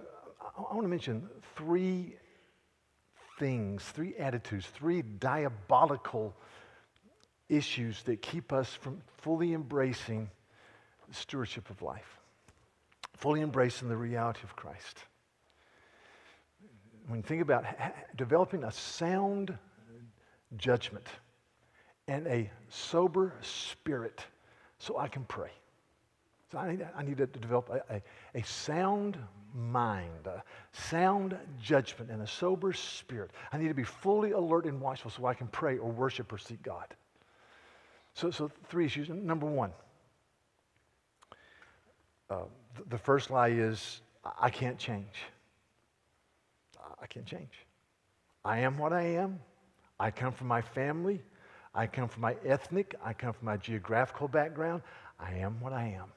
I 0.57 0.75
want 0.75 0.83
to 0.83 0.89
mention 0.89 1.29
three 1.57 2.17
things, 3.39 3.83
three 3.85 4.15
attitudes, 4.17 4.67
three 4.67 5.03
diabolical 5.03 6.35
issues 7.49 8.03
that 8.05 8.23
keep 8.23 8.53
us 8.53 8.73
from 8.73 9.03
fully 9.19 9.53
embracing 9.53 10.31
stewardship 11.11 11.69
of 11.69 11.83
life, 11.83 12.19
fully 13.15 13.43
embracing 13.43 13.89
the 13.89 13.97
reality 13.97 14.41
of 14.45 14.57
Christ. 14.57 15.05
When 17.07 17.19
you 17.19 17.23
think 17.23 17.43
about 17.43 17.65
developing 18.17 18.65
a 18.65 18.73
sound 18.73 19.57
judgment 20.57 21.07
and 22.13 22.27
a 22.27 22.51
sober 22.69 23.33
spirit 23.41 24.27
so 24.79 24.99
I 24.99 25.09
can 25.09 25.25
pray. 25.25 25.51
So 26.51 26.59
I 26.59 26.71
need, 26.71 26.87
I 26.95 27.03
need 27.03 27.17
to 27.17 27.27
develop 27.27 27.71
a, 27.71 27.95
a, 27.95 28.03
a 28.39 28.45
sound 28.45 29.17
mind, 29.55 30.27
a 30.27 30.43
sound 30.73 31.39
judgment, 31.63 32.11
and 32.11 32.21
a 32.21 32.27
sober 32.27 32.75
spirit. 32.75 33.31
I 33.51 33.57
need 33.57 33.69
to 33.69 33.75
be 33.75 33.83
fully 33.83 34.33
alert 34.33 34.67
and 34.67 34.79
watchful 34.79 35.11
so 35.11 35.25
I 35.25 35.33
can 35.33 35.47
pray 35.47 35.79
or 35.79 35.91
worship 35.91 36.31
or 36.31 36.37
seek 36.37 36.63
God. 36.63 36.95
So, 38.13 38.31
so 38.31 38.51
three 38.69 38.85
issues. 38.85 39.09
Number 39.09 39.47
one, 39.47 39.73
uh, 42.29 42.43
the 42.91 42.99
first 42.99 43.31
lie 43.31 43.49
is 43.49 44.03
I 44.39 44.51
can't 44.51 44.79
change. 44.79 45.17
I 47.01 47.07
can't 47.07 47.25
change. 47.25 47.53
I 48.45 48.59
am 48.59 48.77
what 48.77 48.93
I 48.93 49.03
am. 49.03 49.41
I 49.99 50.11
come 50.11 50.35
from 50.35 50.49
my 50.49 50.61
family. 50.61 51.23
I 51.75 51.87
come 51.87 52.09
from 52.09 52.23
my 52.23 52.37
ethnic. 52.45 52.95
I 53.05 53.13
come 53.13 53.33
from 53.33 53.47
my 53.47 53.57
geographical 53.57 54.29
background. 54.29 54.83
I 55.19 55.35
am 55.35 55.61
what 55.61 55.73
I 55.73 55.85
am. 55.85 56.13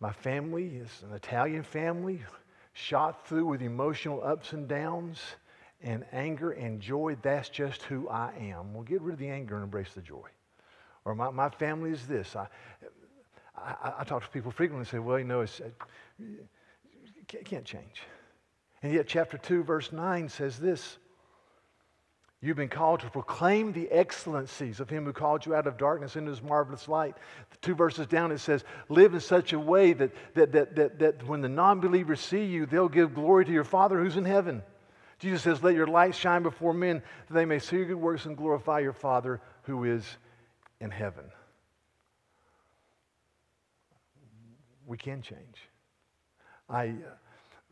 My 0.00 0.12
family 0.12 0.76
is 0.76 0.88
an 1.08 1.14
Italian 1.14 1.62
family, 1.62 2.22
shot 2.72 3.26
through 3.26 3.46
with 3.46 3.62
emotional 3.62 4.22
ups 4.24 4.52
and 4.52 4.68
downs 4.68 5.18
and 5.82 6.04
anger 6.12 6.52
and 6.52 6.80
joy. 6.80 7.16
That's 7.22 7.48
just 7.48 7.82
who 7.82 8.08
I 8.08 8.32
am. 8.38 8.74
We'll 8.74 8.82
get 8.82 9.00
rid 9.02 9.14
of 9.14 9.18
the 9.18 9.28
anger 9.28 9.56
and 9.56 9.64
embrace 9.64 9.92
the 9.94 10.02
joy. 10.02 10.28
Or 11.04 11.14
my, 11.14 11.30
my 11.30 11.48
family 11.48 11.90
is 11.90 12.06
this. 12.06 12.36
I, 12.36 12.46
I, 13.56 13.92
I 14.00 14.04
talk 14.04 14.22
to 14.22 14.30
people 14.30 14.50
frequently 14.50 14.80
and 14.80 14.88
say, 14.88 14.98
well, 14.98 15.18
you 15.18 15.24
know, 15.24 15.40
it's, 15.40 15.60
uh, 15.60 15.70
it 17.32 17.44
can't 17.44 17.64
change. 17.64 18.02
And 18.82 18.92
yet, 18.92 19.06
chapter 19.06 19.36
2, 19.36 19.62
verse 19.62 19.92
9 19.92 20.28
says 20.28 20.58
this 20.58 20.98
You've 22.42 22.56
been 22.56 22.70
called 22.70 23.00
to 23.00 23.10
proclaim 23.10 23.72
the 23.72 23.90
excellencies 23.90 24.80
of 24.80 24.88
him 24.88 25.04
who 25.04 25.12
called 25.12 25.44
you 25.44 25.54
out 25.54 25.66
of 25.66 25.76
darkness 25.76 26.16
into 26.16 26.30
his 26.30 26.42
marvelous 26.42 26.88
light. 26.88 27.14
Two 27.60 27.74
verses 27.74 28.06
down, 28.06 28.32
it 28.32 28.38
says, 28.38 28.64
Live 28.88 29.12
in 29.12 29.20
such 29.20 29.52
a 29.52 29.58
way 29.58 29.92
that, 29.92 30.10
that, 30.34 30.52
that, 30.52 30.74
that, 30.76 30.98
that 30.98 31.26
when 31.26 31.42
the 31.42 31.50
non 31.50 31.80
believers 31.80 32.18
see 32.18 32.44
you, 32.44 32.64
they'll 32.64 32.88
give 32.88 33.14
glory 33.14 33.44
to 33.44 33.52
your 33.52 33.64
Father 33.64 34.00
who's 34.00 34.16
in 34.16 34.24
heaven. 34.24 34.62
Jesus 35.18 35.42
says, 35.42 35.62
Let 35.62 35.74
your 35.74 35.86
light 35.86 36.14
shine 36.14 36.42
before 36.42 36.72
men 36.72 37.02
that 37.28 37.34
they 37.34 37.44
may 37.44 37.58
see 37.58 37.76
your 37.76 37.84
good 37.84 37.96
works 37.96 38.24
and 38.24 38.38
glorify 38.38 38.78
your 38.78 38.94
Father 38.94 39.42
who 39.64 39.84
is 39.84 40.04
in 40.80 40.90
heaven. 40.90 41.26
We 44.86 44.96
can 44.96 45.20
change. 45.20 45.68
I 46.70 46.88
uh, 46.88 46.92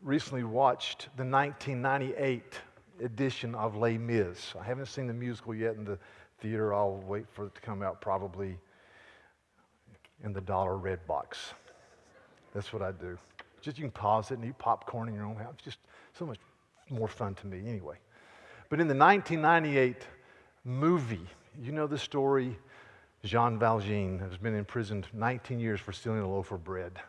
recently 0.03 0.43
watched 0.43 1.09
the 1.17 1.25
1998 1.25 2.43
edition 3.03 3.55
of 3.55 3.75
Les 3.75 3.97
Mis. 3.97 4.53
I 4.59 4.63
haven't 4.63 4.87
seen 4.87 5.07
the 5.07 5.13
musical 5.13 5.53
yet 5.53 5.75
in 5.75 5.85
the 5.85 5.97
theater. 6.39 6.73
I'll 6.73 7.03
wait 7.07 7.25
for 7.31 7.47
it 7.47 7.55
to 7.55 7.61
come 7.61 7.81
out 7.81 8.01
probably 8.01 8.57
in 10.23 10.33
the 10.33 10.41
dollar 10.41 10.77
Redbox. 10.77 11.53
That's 12.53 12.73
what 12.73 12.81
I 12.81 12.91
do. 12.91 13.17
Just 13.61 13.77
you 13.77 13.83
can 13.83 13.91
pause 13.91 14.31
it 14.31 14.39
and 14.39 14.45
eat 14.45 14.57
popcorn 14.57 15.09
in 15.09 15.15
your 15.15 15.25
own 15.25 15.35
house. 15.35 15.53
It's 15.55 15.63
Just 15.63 15.77
so 16.13 16.25
much 16.25 16.39
more 16.89 17.07
fun 17.07 17.35
to 17.35 17.47
me 17.47 17.67
anyway. 17.67 17.97
But 18.69 18.79
in 18.79 18.87
the 18.87 18.95
1998 18.95 20.07
movie, 20.63 21.27
you 21.61 21.71
know 21.71 21.87
the 21.87 21.97
story. 21.97 22.57
Jean 23.23 23.59
Valjean 23.59 24.19
has 24.19 24.37
been 24.37 24.55
imprisoned 24.55 25.07
19 25.13 25.59
years 25.59 25.79
for 25.79 25.91
stealing 25.91 26.21
a 26.21 26.29
loaf 26.29 26.51
of 26.51 26.63
bread. 26.63 26.99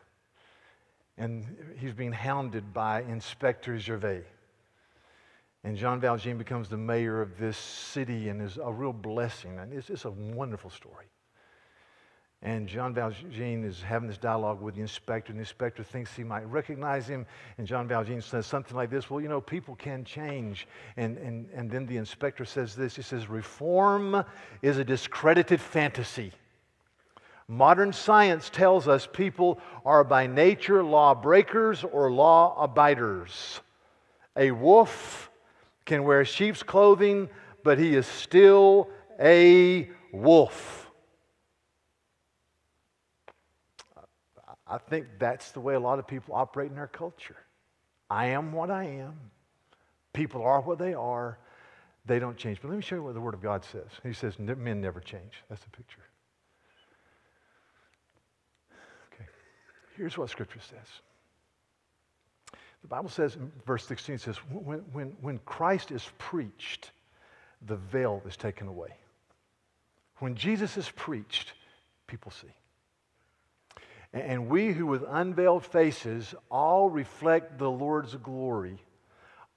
And 1.18 1.46
he's 1.78 1.92
being 1.92 2.12
hounded 2.12 2.72
by 2.72 3.02
Inspector 3.02 3.76
Javert. 3.78 4.26
And 5.62 5.76
Jean 5.76 6.00
Valjean 6.00 6.38
becomes 6.38 6.68
the 6.68 6.78
mayor 6.78 7.20
of 7.20 7.36
this 7.38 7.56
city 7.56 8.28
and 8.28 8.40
is 8.40 8.58
a 8.62 8.72
real 8.72 8.92
blessing. 8.92 9.58
And 9.58 9.72
it's, 9.72 9.90
it's 9.90 10.06
a 10.06 10.10
wonderful 10.10 10.70
story. 10.70 11.06
And 12.42 12.66
Jean 12.66 12.94
Valjean 12.94 13.64
is 13.64 13.82
having 13.82 14.08
this 14.08 14.16
dialogue 14.16 14.62
with 14.62 14.74
the 14.74 14.80
inspector, 14.80 15.30
and 15.30 15.38
the 15.38 15.42
inspector 15.42 15.84
thinks 15.84 16.16
he 16.16 16.24
might 16.24 16.48
recognize 16.50 17.06
him. 17.06 17.26
And 17.58 17.66
Jean 17.66 17.86
Valjean 17.86 18.22
says 18.22 18.46
something 18.46 18.74
like 18.74 18.88
this 18.88 19.10
Well, 19.10 19.20
you 19.20 19.28
know, 19.28 19.42
people 19.42 19.76
can 19.76 20.04
change. 20.04 20.66
And, 20.96 21.18
and, 21.18 21.50
and 21.54 21.70
then 21.70 21.84
the 21.84 21.98
inspector 21.98 22.46
says 22.46 22.74
this 22.74 22.96
He 22.96 23.02
says, 23.02 23.28
Reform 23.28 24.24
is 24.62 24.78
a 24.78 24.84
discredited 24.84 25.60
fantasy. 25.60 26.32
Modern 27.46 27.92
science 27.92 28.48
tells 28.48 28.88
us 28.88 29.06
people 29.12 29.60
are 29.84 30.04
by 30.04 30.26
nature 30.26 30.82
lawbreakers 30.82 31.84
or 31.84 32.10
law 32.10 32.56
abiders. 32.62 33.60
A 34.36 34.52
wolf 34.52 35.29
can 35.84 36.04
wear 36.04 36.24
sheep's 36.24 36.62
clothing, 36.62 37.28
but 37.64 37.78
he 37.78 37.94
is 37.94 38.06
still 38.06 38.88
a 39.20 39.90
wolf. 40.12 40.90
I 44.66 44.78
think 44.78 45.06
that's 45.18 45.50
the 45.50 45.60
way 45.60 45.74
a 45.74 45.80
lot 45.80 45.98
of 45.98 46.06
people 46.06 46.34
operate 46.34 46.70
in 46.70 46.78
our 46.78 46.86
culture. 46.86 47.36
I 48.08 48.26
am 48.26 48.52
what 48.52 48.70
I 48.70 48.84
am. 48.84 49.14
People 50.12 50.42
are 50.42 50.60
what 50.60 50.78
they 50.78 50.94
are. 50.94 51.38
They 52.06 52.18
don't 52.18 52.36
change. 52.36 52.60
But 52.62 52.68
let 52.68 52.76
me 52.76 52.82
show 52.82 52.96
you 52.96 53.02
what 53.02 53.14
the 53.14 53.20
Word 53.20 53.34
of 53.34 53.42
God 53.42 53.64
says. 53.64 53.88
He 54.02 54.12
says, 54.12 54.38
men 54.38 54.80
never 54.80 55.00
change. 55.00 55.42
That's 55.48 55.62
the 55.62 55.70
picture. 55.70 56.02
Okay. 59.12 59.28
Here's 59.96 60.16
what 60.16 60.30
Scripture 60.30 60.60
says 60.60 60.86
the 62.82 62.88
Bible 62.88 63.10
says 63.10 63.36
in 63.36 63.52
verse 63.66 63.86
16, 63.86 64.14
it 64.14 64.20
says, 64.20 64.36
when, 64.50 64.78
when, 64.92 65.16
when 65.20 65.38
Christ 65.44 65.90
is 65.90 66.08
preached, 66.18 66.92
the 67.66 67.76
veil 67.76 68.22
is 68.26 68.36
taken 68.36 68.68
away. 68.68 68.94
When 70.18 70.34
Jesus 70.34 70.76
is 70.76 70.90
preached, 70.90 71.52
people 72.06 72.32
see. 72.32 72.48
And 74.12 74.48
we 74.48 74.72
who 74.72 74.86
with 74.86 75.04
unveiled 75.08 75.64
faces 75.64 76.34
all 76.50 76.90
reflect 76.90 77.58
the 77.58 77.70
Lord's 77.70 78.14
glory 78.16 78.78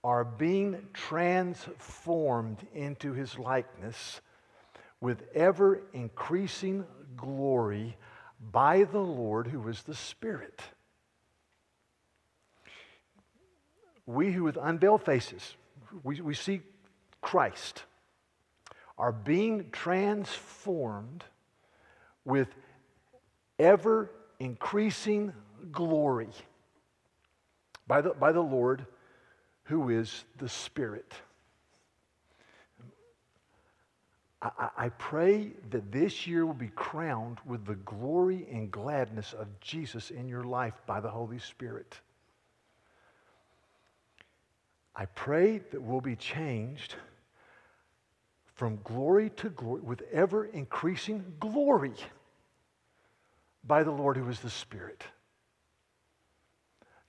are 0.03 0.23
being 0.23 0.77
transformed 0.93 2.59
into 2.73 3.13
his 3.13 3.39
likeness 3.39 4.21
with 5.01 5.23
ever 5.33 5.81
increasing 5.93 6.85
glory 7.15 7.97
by 8.51 8.83
the 8.83 8.99
Lord 8.99 9.47
who 9.47 9.67
is 9.69 9.83
the 9.83 9.95
Spirit. 9.95 10.61
We 14.05 14.31
who 14.31 14.43
with 14.43 14.57
unveiled 14.61 15.03
faces, 15.03 15.55
we, 16.03 16.21
we 16.21 16.33
see 16.33 16.61
Christ, 17.21 17.83
are 18.97 19.11
being 19.11 19.69
transformed 19.71 21.23
with 22.25 22.47
ever 23.59 24.09
increasing 24.39 25.33
glory 25.71 26.29
by 27.87 28.01
the, 28.01 28.11
by 28.11 28.31
the 28.31 28.41
Lord 28.41 28.85
who 29.65 29.89
is 29.89 30.25
the 30.37 30.49
Spirit. 30.49 31.13
I, 34.41 34.69
I 34.77 34.89
pray 34.89 35.51
that 35.69 35.91
this 35.91 36.27
year 36.27 36.45
will 36.45 36.53
be 36.53 36.71
crowned 36.75 37.39
with 37.45 37.65
the 37.65 37.75
glory 37.75 38.45
and 38.51 38.69
gladness 38.69 39.33
of 39.33 39.47
Jesus 39.61 40.11
in 40.11 40.27
your 40.27 40.43
life 40.43 40.73
by 40.85 40.99
the 40.99 41.09
Holy 41.09 41.39
Spirit. 41.39 41.99
I 44.95 45.05
pray 45.05 45.59
that 45.71 45.81
we'll 45.81 46.01
be 46.01 46.15
changed 46.15 46.95
from 48.55 48.79
glory 48.83 49.31
to 49.31 49.49
glory 49.49 49.81
with 49.81 50.03
ever 50.11 50.45
increasing 50.45 51.23
glory 51.39 51.93
by 53.63 53.83
the 53.83 53.91
Lord 53.91 54.17
who 54.17 54.29
is 54.29 54.39
the 54.39 54.49
Spirit. 54.49 55.03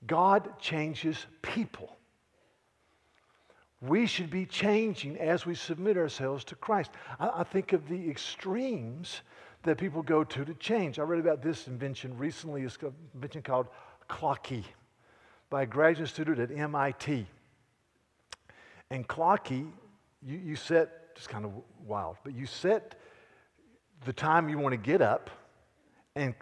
God 0.07 0.59
changes 0.59 1.27
people. 1.43 1.97
We 3.81 4.07
should 4.07 4.31
be 4.31 4.47
changing 4.47 5.19
as 5.19 5.45
we 5.45 5.55
submit 5.55 5.99
ourselves 5.99 6.45
to 6.45 6.55
Christ. 6.55 6.91
I, 7.21 7.41
I, 7.41 7.45
think 7.45 7.75
of 7.75 7.87
the 7.89 8.09
extremes 8.09 9.21
that 9.63 9.77
people 9.77 10.03
go 10.03 10.25
to 10.25 10.45
to 10.45 10.55
change. 10.55 10.99
I 10.99 11.03
read 11.03 11.21
about 11.21 11.43
this 11.43 11.67
invention 11.67 12.17
recently. 12.17 12.63
It's 12.63 12.79
an 12.81 12.95
invention 13.15 13.43
called 13.43 13.67
Clocky 14.09 14.65
by 15.51 15.63
a 15.63 15.67
graduate 15.67 16.09
student 16.09 16.39
at 16.39 16.57
MIT. 16.57 17.27
And 18.95 19.09
Clocky, 19.09 19.69
you, 20.23 20.39
you 20.39 20.55
set, 20.55 21.17
just 21.17 21.29
kind 21.29 21.45
of 21.45 21.51
wild, 21.85 22.17
but 22.23 22.33
you 22.33 22.47
set 22.47 22.95
the 24.05 24.13
time 24.13 24.49
you 24.49 24.57
want 24.57 24.73
to 24.73 24.77
get 24.77 25.03
up 25.03 25.31
and 26.15 26.33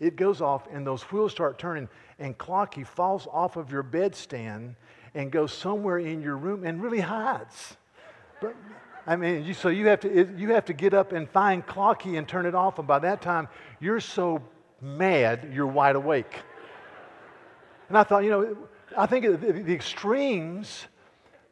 it 0.00 0.16
goes 0.16 0.40
off, 0.40 0.66
and 0.72 0.84
those 0.84 1.02
wheels 1.02 1.30
start 1.30 1.56
turning, 1.56 1.88
and 2.18 2.36
Clocky 2.36 2.84
falls 2.84 3.28
off 3.30 3.54
of 3.54 3.70
your 3.70 3.84
bedstand 3.84 4.74
and 5.14 5.30
goes 5.30 5.52
somewhere 5.52 5.98
in 5.98 6.20
your 6.20 6.36
room 6.36 6.64
and 6.64 6.82
really 6.82 6.98
hides. 6.98 7.76
But, 8.40 8.56
I 9.06 9.14
mean, 9.14 9.44
you, 9.44 9.54
so 9.54 9.68
you 9.68 9.86
have, 9.86 10.00
to, 10.00 10.34
you 10.36 10.50
have 10.50 10.64
to 10.64 10.72
get 10.72 10.94
up 10.94 11.12
and 11.12 11.30
find 11.30 11.64
Clocky 11.64 12.18
and 12.18 12.26
turn 12.26 12.44
it 12.44 12.56
off, 12.56 12.80
and 12.80 12.88
by 12.88 12.98
that 12.98 13.22
time, 13.22 13.46
you're 13.78 14.00
so 14.00 14.42
mad 14.80 15.48
you're 15.54 15.68
wide 15.68 15.94
awake. 15.94 16.40
And 17.88 17.96
I 17.96 18.02
thought, 18.02 18.24
you 18.24 18.30
know, 18.30 18.56
I 18.98 19.06
think 19.06 19.26
the, 19.26 19.52
the 19.52 19.72
extremes 19.72 20.88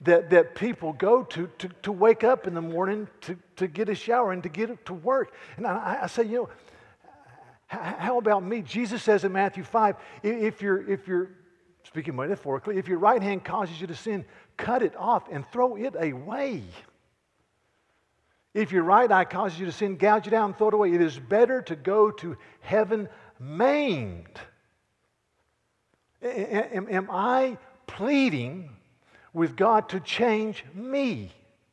that, 0.04 0.30
that 0.30 0.54
people 0.54 0.92
go 0.92 1.22
to, 1.22 1.48
to 1.58 1.68
to 1.82 1.92
wake 1.92 2.24
up 2.24 2.46
in 2.46 2.54
the 2.54 2.62
morning 2.62 3.08
to, 3.22 3.36
to 3.56 3.66
get 3.66 3.88
a 3.88 3.94
shower 3.94 4.32
and 4.32 4.42
to 4.42 4.48
get 4.48 4.84
to 4.86 4.94
work. 4.94 5.34
And 5.56 5.66
I, 5.66 6.00
I 6.02 6.06
say, 6.06 6.24
you 6.24 6.32
know, 6.32 6.48
how 7.66 8.18
about 8.18 8.44
me? 8.44 8.60
Jesus 8.62 9.02
says 9.02 9.24
in 9.24 9.32
Matthew 9.32 9.64
5 9.64 9.96
if 10.22 10.60
you're, 10.60 10.90
if 10.90 11.08
you're 11.08 11.30
speaking 11.84 12.14
metaphorically, 12.14 12.76
if 12.76 12.86
your 12.86 12.98
right 12.98 13.22
hand 13.22 13.44
causes 13.44 13.80
you 13.80 13.86
to 13.86 13.94
sin, 13.94 14.24
cut 14.56 14.82
it 14.82 14.94
off 14.96 15.24
and 15.30 15.46
throw 15.48 15.76
it 15.76 15.94
away. 15.98 16.64
If 18.52 18.72
your 18.72 18.82
right 18.82 19.10
eye 19.10 19.24
causes 19.24 19.58
you 19.58 19.66
to 19.66 19.72
sin, 19.72 19.96
gouge 19.96 20.26
it 20.26 20.34
out 20.34 20.44
and 20.44 20.58
throw 20.58 20.68
it 20.68 20.74
away. 20.74 20.92
It 20.92 21.00
is 21.00 21.18
better 21.18 21.62
to 21.62 21.76
go 21.76 22.10
to 22.10 22.36
heaven 22.60 23.08
maimed. 23.40 24.38
Am, 26.22 26.86
am 26.90 27.08
I 27.10 27.56
pleading 27.86 28.68
with 29.32 29.56
God 29.56 29.88
to 29.90 30.00
change 30.00 30.64
me? 30.74 31.30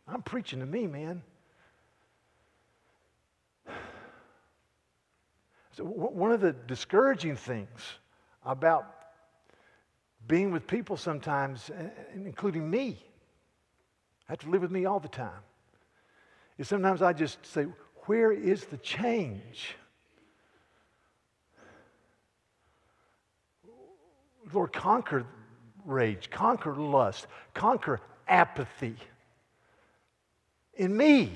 I'm 0.07 0.21
preaching 0.21 0.59
to 0.59 0.65
me, 0.65 0.87
man. 0.87 1.21
So 5.71 5.85
one 5.85 6.31
of 6.31 6.41
the 6.41 6.51
discouraging 6.51 7.37
things 7.37 7.81
about 8.45 8.95
being 10.27 10.51
with 10.51 10.67
people 10.67 10.97
sometimes, 10.97 11.71
including 12.13 12.69
me, 12.69 13.01
I 14.27 14.33
have 14.33 14.39
to 14.39 14.49
live 14.49 14.61
with 14.61 14.71
me 14.71 14.85
all 14.85 14.99
the 14.99 15.07
time, 15.07 15.41
is 16.57 16.67
sometimes 16.67 17.01
I 17.01 17.13
just 17.13 17.45
say, 17.45 17.65
Where 18.05 18.31
is 18.31 18.65
the 18.65 18.77
change? 18.77 19.75
Lord, 24.51 24.73
conquer 24.73 25.25
rage, 25.89 26.29
conquer 26.29 26.75
lust, 26.75 27.27
conquer 27.53 27.99
apathy 28.27 28.95
in 30.75 30.95
me. 30.95 31.33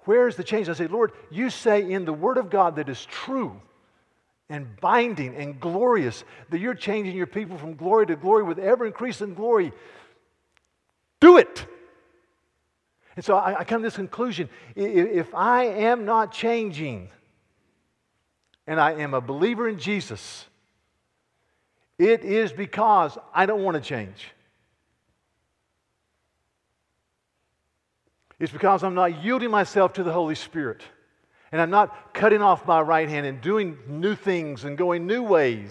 Where's 0.00 0.36
the 0.36 0.44
change? 0.44 0.68
I 0.68 0.74
say, 0.74 0.86
Lord, 0.86 1.12
you 1.30 1.48
say 1.48 1.90
in 1.90 2.04
the 2.04 2.12
Word 2.12 2.36
of 2.36 2.50
God 2.50 2.76
that 2.76 2.88
is 2.88 3.04
true 3.06 3.60
and 4.50 4.78
binding 4.80 5.34
and 5.34 5.58
glorious 5.58 6.24
that 6.50 6.58
you're 6.58 6.74
changing 6.74 7.16
your 7.16 7.26
people 7.26 7.56
from 7.56 7.74
glory 7.74 8.06
to 8.06 8.16
glory 8.16 8.42
with 8.42 8.58
ever 8.58 8.84
increasing 8.84 9.34
glory. 9.34 9.72
Do 11.20 11.38
it. 11.38 11.66
And 13.16 13.24
so 13.24 13.36
I, 13.36 13.60
I 13.60 13.64
come 13.64 13.80
to 13.80 13.86
this 13.86 13.96
conclusion 13.96 14.50
if 14.76 15.34
I 15.34 15.64
am 15.64 16.04
not 16.04 16.32
changing 16.32 17.08
and 18.66 18.80
I 18.80 18.92
am 18.94 19.14
a 19.14 19.20
believer 19.20 19.68
in 19.68 19.78
Jesus, 19.78 20.46
it 21.98 22.24
is 22.24 22.52
because 22.52 23.16
I 23.32 23.46
don't 23.46 23.62
want 23.62 23.76
to 23.76 23.80
change. 23.80 24.28
It's 28.40 28.52
because 28.52 28.82
I'm 28.82 28.94
not 28.94 29.22
yielding 29.22 29.50
myself 29.50 29.92
to 29.94 30.02
the 30.02 30.12
Holy 30.12 30.34
Spirit. 30.34 30.82
And 31.52 31.60
I'm 31.62 31.70
not 31.70 32.12
cutting 32.12 32.42
off 32.42 32.66
my 32.66 32.80
right 32.80 33.08
hand 33.08 33.26
and 33.26 33.40
doing 33.40 33.78
new 33.86 34.16
things 34.16 34.64
and 34.64 34.76
going 34.76 35.06
new 35.06 35.22
ways. 35.22 35.70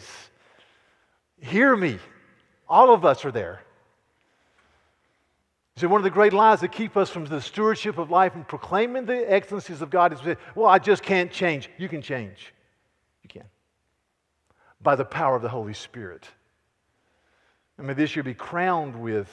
Hear 1.41 1.75
me. 1.75 1.99
All 2.69 2.93
of 2.93 3.03
us 3.03 3.25
are 3.25 3.31
there. 3.31 3.61
See, 5.75 5.87
one 5.87 5.99
of 5.99 6.03
the 6.03 6.09
great 6.09 6.33
lies 6.33 6.61
that 6.61 6.71
keep 6.71 6.95
us 6.95 7.09
from 7.09 7.25
the 7.25 7.41
stewardship 7.41 7.97
of 7.97 8.11
life 8.11 8.35
and 8.35 8.47
proclaiming 8.47 9.05
the 9.05 9.29
excellencies 9.29 9.81
of 9.81 9.89
God 9.89 10.13
is, 10.13 10.37
well, 10.55 10.67
I 10.67 10.79
just 10.79 11.03
can't 11.03 11.31
change. 11.31 11.69
You 11.77 11.89
can 11.89 12.01
change. 12.01 12.53
By 14.83 14.95
the 14.95 15.05
power 15.05 15.35
of 15.35 15.41
the 15.41 15.49
Holy 15.49 15.73
Spirit. 15.73 16.27
I 17.79 17.81
mean, 17.81 17.97
this 17.97 18.15
year 18.15 18.23
be 18.23 18.33
crowned 18.33 18.95
with 18.95 19.29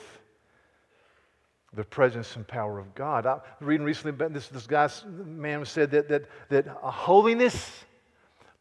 the 1.72 1.84
presence 1.84 2.36
and 2.36 2.46
power 2.46 2.78
of 2.78 2.94
God. 2.94 3.26
I 3.26 3.40
reading 3.60 3.84
recently, 3.84 4.28
this, 4.28 4.48
this 4.48 4.66
guy, 4.66 4.88
man 5.06 5.64
said 5.64 5.90
that, 5.92 6.08
that, 6.08 6.24
that 6.48 6.68
uh, 6.68 6.90
holiness 6.90 7.84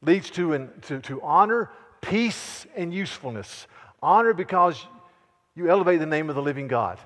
leads 0.01 0.29
to, 0.31 0.53
an, 0.53 0.69
to, 0.83 0.99
to 1.01 1.21
honor, 1.21 1.71
peace, 2.01 2.67
and 2.75 2.93
usefulness. 2.93 3.67
Honor 4.01 4.33
because 4.33 4.85
you 5.55 5.69
elevate 5.69 5.99
the 5.99 6.05
name 6.05 6.29
of 6.29 6.35
the 6.35 6.41
living 6.41 6.67
God. 6.67 6.99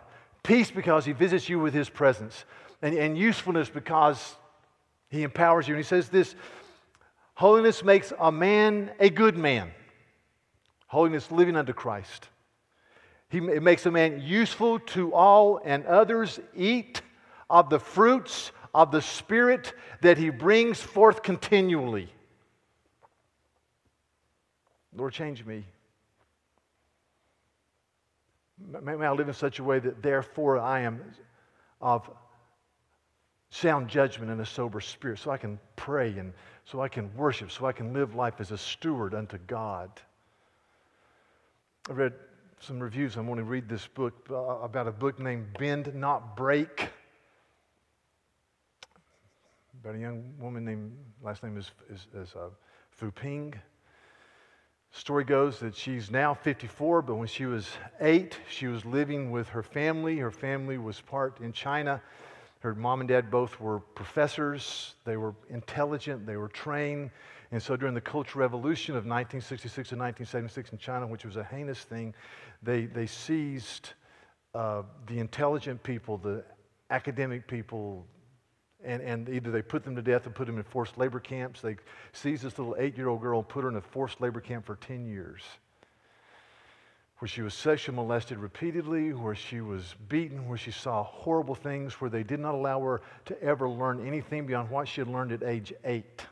Peace 0.43 0.69
because 0.69 1.05
he 1.05 1.13
visits 1.13 1.47
you 1.47 1.59
with 1.59 1.73
his 1.73 1.89
presence. 1.89 2.45
And, 2.81 2.95
and 2.95 3.17
usefulness 3.17 3.69
because 3.69 4.35
he 5.09 5.23
empowers 5.23 5.67
you. 5.67 5.75
And 5.75 5.83
he 5.83 5.87
says 5.87 6.09
this 6.09 6.35
holiness 7.33 7.83
makes 7.83 8.13
a 8.19 8.31
man 8.31 8.91
a 8.99 9.09
good 9.09 9.37
man. 9.37 9.71
Holiness 10.87 11.31
living 11.31 11.55
unto 11.55 11.73
Christ. 11.73 12.29
He, 13.29 13.39
it 13.39 13.63
makes 13.63 13.85
a 13.85 13.91
man 13.91 14.21
useful 14.21 14.79
to 14.79 15.13
all, 15.13 15.59
and 15.63 15.85
others 15.85 16.39
eat 16.55 17.01
of 17.49 17.69
the 17.69 17.79
fruits 17.79 18.51
of 18.73 18.91
the 18.91 19.01
Spirit 19.01 19.73
that 20.01 20.17
he 20.17 20.29
brings 20.29 20.79
forth 20.81 21.23
continually. 21.23 22.13
Lord, 24.95 25.13
change 25.13 25.43
me. 25.45 25.65
May 28.81 28.93
I 29.05 29.11
live 29.11 29.27
in 29.27 29.33
such 29.33 29.59
a 29.59 29.63
way 29.63 29.79
that 29.79 30.01
therefore 30.01 30.59
I 30.59 30.81
am 30.81 31.01
of 31.81 32.09
sound 33.53 33.87
judgment 33.87 34.31
and 34.31 34.41
a 34.41 34.45
sober 34.45 34.81
spirit, 34.81 35.19
so 35.19 35.29
I 35.29 35.37
can 35.37 35.59
pray 35.75 36.17
and 36.17 36.33
so 36.65 36.81
I 36.81 36.87
can 36.87 37.15
worship, 37.15 37.51
so 37.51 37.67
I 37.67 37.71
can 37.71 37.93
live 37.93 38.15
life 38.15 38.35
as 38.39 38.51
a 38.51 38.57
steward 38.57 39.13
unto 39.13 39.37
God. 39.45 39.91
I 41.87 41.93
read 41.93 42.13
some 42.59 42.79
reviews. 42.79 43.15
I'm 43.15 43.27
going 43.27 43.37
to 43.37 43.43
read 43.43 43.69
this 43.69 43.85
book 43.85 44.13
uh, 44.31 44.35
about 44.35 44.87
a 44.87 44.91
book 44.91 45.19
named 45.19 45.55
Bend 45.59 45.93
Not 45.93 46.35
Break. 46.35 46.89
About 49.83 49.95
a 49.95 49.99
young 49.99 50.33
woman 50.39 50.65
named, 50.65 50.97
last 51.21 51.43
name 51.43 51.57
is, 51.57 51.69
is, 51.91 52.07
is 52.15 52.33
uh, 52.35 52.49
Fu 52.89 53.11
Ping. 53.11 53.53
Story 54.91 55.25
goes 55.25 55.59
that 55.59 55.75
she's 55.75 56.09
now 56.09 56.33
54, 56.33 57.03
but 57.03 57.15
when 57.15 57.27
she 57.27 57.45
was 57.45 57.69
eight, 57.99 58.39
she 58.49 58.65
was 58.65 58.83
living 58.83 59.29
with 59.29 59.49
her 59.49 59.63
family. 59.63 60.17
Her 60.17 60.31
family 60.31 60.77
was 60.77 61.01
part 61.01 61.39
in 61.41 61.51
China. 61.51 62.01
Her 62.63 62.73
mom 62.73 63.02
and 63.02 63.10
dad 63.10 63.30
both 63.30 63.60
were 63.60 63.82
professors. 63.82 64.95
They 65.04 65.17
were 65.17 65.36
intelligent, 65.49 66.26
they 66.26 66.38
were 66.38 66.47
trained. 66.47 67.12
And 67.52 67.62
so 67.62 67.76
during 67.76 67.93
the 67.93 67.99
Cultural 67.99 68.39
Revolution 68.39 68.93
of 68.93 69.04
1966 69.04 69.91
and 69.91 69.99
1976 69.99 70.71
in 70.71 70.78
China, 70.78 71.06
which 71.06 71.26
was 71.26 71.36
a 71.36 71.43
heinous 71.43 71.80
thing, 71.80 72.15
they, 72.63 72.86
they 72.86 73.06
seized 73.06 73.89
uh, 74.56 74.84
the 75.08 75.19
intelligent 75.19 75.84
people, 75.84 76.17
the 76.17 76.45
academic 76.89 77.49
people, 77.49 78.08
and, 78.82 79.02
and 79.02 79.28
either 79.28 79.52
they 79.52 79.62
put 79.62 79.84
them 79.84 79.97
to 79.97 80.02
death 80.02 80.26
or 80.26 80.30
put 80.30 80.47
them 80.47 80.56
in 80.56 80.63
forced 80.63 80.97
labor 80.97 81.19
camps. 81.19 81.60
They 81.60 81.76
seized 82.13 82.43
this 82.43 82.58
little 82.58 82.78
eight 82.80 82.95
year 82.95 83.10
old 83.10 83.19
girl 83.19 83.39
and 83.39 83.47
put 83.47 83.63
her 83.63 83.69
in 83.69 83.76
a 83.76 83.82
forced 83.82 84.21
labor 84.21 84.39
camp 84.39 84.65
for 84.65 84.78
10 84.78 85.06
years, 85.06 85.41
where 87.19 87.28
she 87.28 87.41
was 87.41 87.54
sexually 87.54 87.95
molested 87.95 88.38
repeatedly, 88.38 89.13
where 89.13 89.36
she 89.36 89.62
was 89.62 89.95
beaten, 90.10 90.47
where 90.47 90.58
she 90.58 90.71
saw 90.71 91.04
horrible 91.04 91.56
things, 91.56 92.02
where 92.02 92.10
they 92.10 92.23
did 92.23 92.39
not 92.39 92.56
allow 92.56 92.82
her 92.82 93.02
to 93.26 93.41
ever 93.41 93.69
learn 93.69 94.06
anything 94.06 94.45
beyond 94.45 94.69
what 94.69 94.88
she 94.88 94.99
had 94.99 95.08
learned 95.08 95.32
at 95.32 95.43
age 95.43 95.73
eight. 95.86 96.26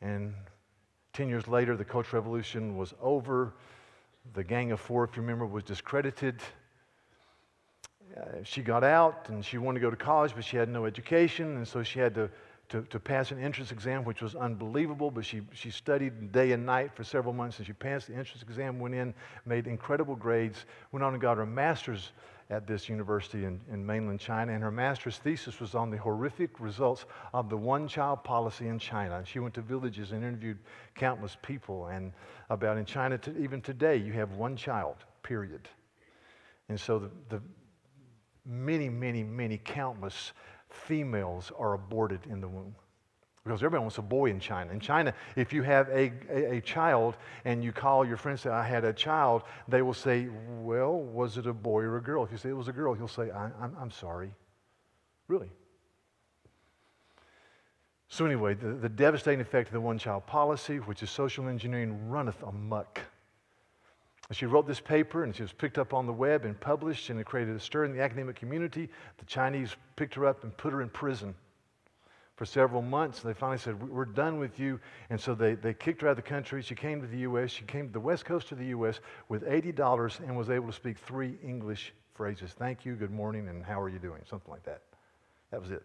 And 0.00 0.34
10 1.12 1.28
years 1.28 1.48
later, 1.48 1.76
the 1.76 1.84
Cultural 1.84 2.22
Revolution 2.22 2.76
was 2.76 2.94
over. 3.00 3.54
The 4.34 4.44
Gang 4.44 4.72
of 4.72 4.80
Four, 4.80 5.04
if 5.04 5.16
you 5.16 5.22
remember, 5.22 5.46
was 5.46 5.62
discredited. 5.62 6.42
Uh, 8.16 8.42
she 8.42 8.62
got 8.62 8.82
out 8.82 9.28
and 9.28 9.44
she 9.44 9.58
wanted 9.58 9.80
to 9.80 9.86
go 9.86 9.90
to 9.90 9.96
college, 9.96 10.32
but 10.34 10.44
she 10.44 10.56
had 10.56 10.68
no 10.68 10.84
education, 10.86 11.56
and 11.56 11.68
so 11.68 11.82
she 11.82 11.98
had 11.98 12.14
to, 12.14 12.30
to, 12.68 12.82
to, 12.82 12.98
pass 12.98 13.30
an 13.30 13.42
entrance 13.42 13.70
exam, 13.70 14.04
which 14.04 14.22
was 14.22 14.34
unbelievable. 14.34 15.10
But 15.10 15.24
she, 15.24 15.42
she 15.52 15.70
studied 15.70 16.32
day 16.32 16.52
and 16.52 16.66
night 16.66 16.94
for 16.94 17.04
several 17.04 17.32
months, 17.32 17.58
and 17.58 17.66
she 17.66 17.72
passed 17.72 18.08
the 18.08 18.14
entrance 18.14 18.42
exam, 18.42 18.78
went 18.78 18.94
in, 18.94 19.14
made 19.44 19.66
incredible 19.66 20.16
grades, 20.16 20.64
went 20.92 21.04
on 21.04 21.12
and 21.12 21.20
got 21.20 21.36
her 21.36 21.46
master's 21.46 22.12
at 22.48 22.66
this 22.66 22.88
university 22.88 23.44
in, 23.44 23.60
in 23.72 23.84
mainland 23.84 24.20
China, 24.20 24.52
and 24.52 24.62
her 24.62 24.70
master's 24.70 25.18
thesis 25.18 25.58
was 25.58 25.74
on 25.74 25.90
the 25.90 25.96
horrific 25.96 26.60
results 26.60 27.04
of 27.34 27.48
the 27.48 27.56
one 27.56 27.88
child 27.88 28.22
policy 28.22 28.68
in 28.68 28.78
China. 28.78 29.18
And 29.18 29.26
she 29.26 29.40
went 29.40 29.54
to 29.54 29.62
villages 29.62 30.12
and 30.12 30.22
interviewed 30.22 30.58
countless 30.94 31.36
people, 31.42 31.86
and 31.86 32.12
about 32.48 32.78
in 32.78 32.84
China, 32.84 33.18
to, 33.18 33.36
even 33.38 33.60
today, 33.60 33.96
you 33.96 34.12
have 34.12 34.32
one 34.32 34.56
child, 34.56 34.96
period. 35.24 35.68
And 36.68 36.78
so 36.78 36.98
the, 37.00 37.10
the 37.28 37.42
many, 38.44 38.88
many, 38.88 39.24
many 39.24 39.58
countless 39.58 40.32
females 40.76 41.52
are 41.58 41.74
aborted 41.74 42.20
in 42.28 42.40
the 42.40 42.48
womb. 42.48 42.74
Because 43.44 43.60
everybody 43.60 43.82
wants 43.82 43.98
a 43.98 44.02
boy 44.02 44.30
in 44.30 44.40
China. 44.40 44.72
In 44.72 44.80
China, 44.80 45.14
if 45.36 45.52
you 45.52 45.62
have 45.62 45.88
a, 45.90 46.12
a, 46.28 46.56
a, 46.56 46.60
child 46.60 47.16
and 47.44 47.62
you 47.62 47.70
call 47.70 48.04
your 48.04 48.16
friend 48.16 48.32
and 48.32 48.40
say, 48.40 48.50
I 48.50 48.66
had 48.66 48.84
a 48.84 48.92
child, 48.92 49.44
they 49.68 49.82
will 49.82 49.94
say, 49.94 50.26
Well, 50.60 50.98
was 50.98 51.38
it 51.38 51.46
a 51.46 51.52
boy 51.52 51.82
or 51.82 51.96
a 51.96 52.02
girl? 52.02 52.24
If 52.24 52.32
you 52.32 52.38
say 52.38 52.48
it 52.48 52.56
was 52.56 52.66
a 52.66 52.72
girl, 52.72 52.94
he'll 52.94 53.06
say, 53.06 53.30
I, 53.30 53.44
I'm, 53.60 53.76
I'm 53.80 53.90
sorry. 53.92 54.32
Really. 55.28 55.50
So, 58.08 58.26
anyway, 58.26 58.54
the, 58.54 58.72
the 58.72 58.88
devastating 58.88 59.40
effect 59.40 59.68
of 59.68 59.74
the 59.74 59.80
one 59.80 59.98
child 59.98 60.26
policy, 60.26 60.78
which 60.78 61.04
is 61.04 61.10
social 61.10 61.48
engineering, 61.48 62.08
runneth 62.08 62.42
amuck. 62.42 63.00
She 64.32 64.46
wrote 64.46 64.66
this 64.66 64.80
paper 64.80 65.22
and 65.22 65.34
she 65.34 65.42
was 65.42 65.52
picked 65.52 65.78
up 65.78 65.94
on 65.94 66.06
the 66.06 66.12
web 66.12 66.44
and 66.44 66.58
published, 66.58 67.10
and 67.10 67.20
it 67.20 67.24
created 67.24 67.54
a 67.54 67.60
stir 67.60 67.84
in 67.84 67.92
the 67.92 68.02
academic 68.02 68.36
community. 68.36 68.88
The 69.18 69.24
Chinese 69.24 69.76
picked 69.94 70.14
her 70.14 70.26
up 70.26 70.42
and 70.42 70.56
put 70.56 70.72
her 70.72 70.82
in 70.82 70.88
prison 70.88 71.34
for 72.34 72.44
several 72.44 72.82
months. 72.82 73.20
They 73.20 73.32
finally 73.32 73.58
said, 73.58 73.80
We're 73.88 74.04
done 74.04 74.38
with 74.38 74.58
you. 74.58 74.80
And 75.10 75.20
so 75.20 75.34
they, 75.34 75.54
they 75.54 75.74
kicked 75.74 76.02
her 76.02 76.08
out 76.08 76.12
of 76.12 76.16
the 76.16 76.22
country. 76.22 76.60
She 76.62 76.74
came 76.74 77.00
to 77.00 77.06
the 77.06 77.18
U.S. 77.18 77.50
She 77.50 77.64
came 77.64 77.86
to 77.86 77.92
the 77.92 78.00
west 78.00 78.24
coast 78.24 78.50
of 78.50 78.58
the 78.58 78.66
U.S. 78.66 79.00
with 79.28 79.44
$80 79.44 80.20
and 80.20 80.36
was 80.36 80.50
able 80.50 80.66
to 80.66 80.72
speak 80.72 80.98
three 80.98 81.38
English 81.42 81.94
phrases 82.14 82.52
thank 82.58 82.86
you, 82.86 82.94
good 82.94 83.10
morning, 83.10 83.48
and 83.48 83.62
how 83.62 83.80
are 83.80 83.90
you 83.90 83.98
doing? 83.98 84.22
Something 84.28 84.50
like 84.50 84.64
that. 84.64 84.80
That 85.50 85.60
was 85.60 85.70
it. 85.70 85.84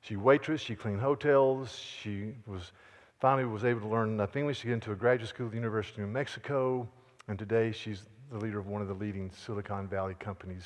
She 0.00 0.16
waitress, 0.16 0.62
she 0.62 0.74
cleaned 0.74 1.00
hotels, 1.00 1.78
she 1.78 2.32
was 2.46 2.72
finally 3.20 3.44
was 3.44 3.64
able 3.64 3.80
to 3.80 3.88
learn 3.88 4.08
enough 4.08 4.34
English 4.34 4.60
to 4.60 4.66
get 4.66 4.72
into 4.72 4.92
a 4.92 4.96
graduate 4.96 5.28
school 5.28 5.46
at 5.46 5.52
the 5.52 5.58
University 5.58 6.00
of 6.00 6.08
New 6.08 6.12
Mexico. 6.12 6.88
And 7.30 7.38
today 7.38 7.70
she's 7.70 8.06
the 8.32 8.38
leader 8.38 8.58
of 8.58 8.66
one 8.66 8.82
of 8.82 8.88
the 8.88 8.94
leading 8.94 9.30
Silicon 9.30 9.86
Valley 9.86 10.16
companies 10.18 10.64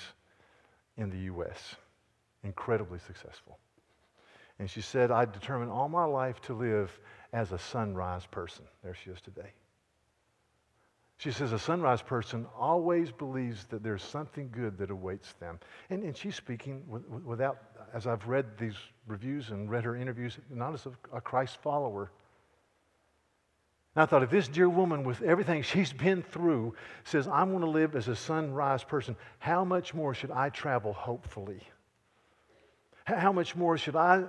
in 0.96 1.11
the 1.11 1.18
U.S. 1.24 1.74
Incredibly 2.42 2.98
successful. 3.00 3.59
And 4.59 4.70
she 4.70 4.81
said, 4.81 5.11
I 5.11 5.27
determined 5.27 5.70
all 5.70 5.90
my 5.90 6.07
life 6.07 6.40
to 6.42 6.55
live 6.55 6.98
as 7.35 7.53
a 7.53 7.59
sunrise 7.59 8.24
person. 8.24 8.64
There 8.83 8.94
she 8.94 9.11
is 9.11 9.20
today. 9.20 9.53
She 11.18 11.33
says, 11.33 11.53
a 11.53 11.59
sunrise 11.59 12.00
person 12.00 12.46
always 12.59 13.12
believes 13.12 13.66
that 13.66 13.83
there's 13.83 14.03
something 14.03 14.48
good 14.50 14.79
that 14.79 14.90
awaits 14.90 15.35
them. 15.35 15.61
And, 15.90 16.03
and 16.03 16.16
she's 16.16 16.35
speaking 16.35 16.83
without, 17.27 17.59
as 17.92 18.07
I've 18.07 18.27
read 18.27 18.57
these 18.57 18.77
reviews 19.07 19.50
and 19.50 19.70
read 19.70 19.85
her 19.85 19.96
interviews, 19.96 20.38
not 20.48 20.72
as 20.72 20.87
a, 20.87 20.92
a 21.14 21.20
Christ 21.20 21.59
follower. 21.61 22.11
And 23.94 24.02
I 24.02 24.07
thought, 24.07 24.22
if 24.22 24.30
this 24.30 24.48
dear 24.48 24.68
woman, 24.68 25.04
with 25.04 25.22
everything 25.22 25.62
she's 25.62 25.92
been 25.92 26.22
through, 26.22 26.74
says, 27.04 27.28
I'm 27.28 27.50
going 27.50 27.62
to 27.62 27.70
live 27.70 27.94
as 27.94 28.09
a 28.09 28.16
sunrise 28.16 28.83
person, 28.83 29.16
how 29.38 29.64
much 29.64 29.94
more 29.94 30.14
should 30.14 30.30
I 30.30 30.48
travel 30.48 30.92
hopefully? 30.92 31.61
How 33.04 33.33
much 33.33 33.54
more 33.54 33.76
should 33.76 33.96
I 33.96 34.24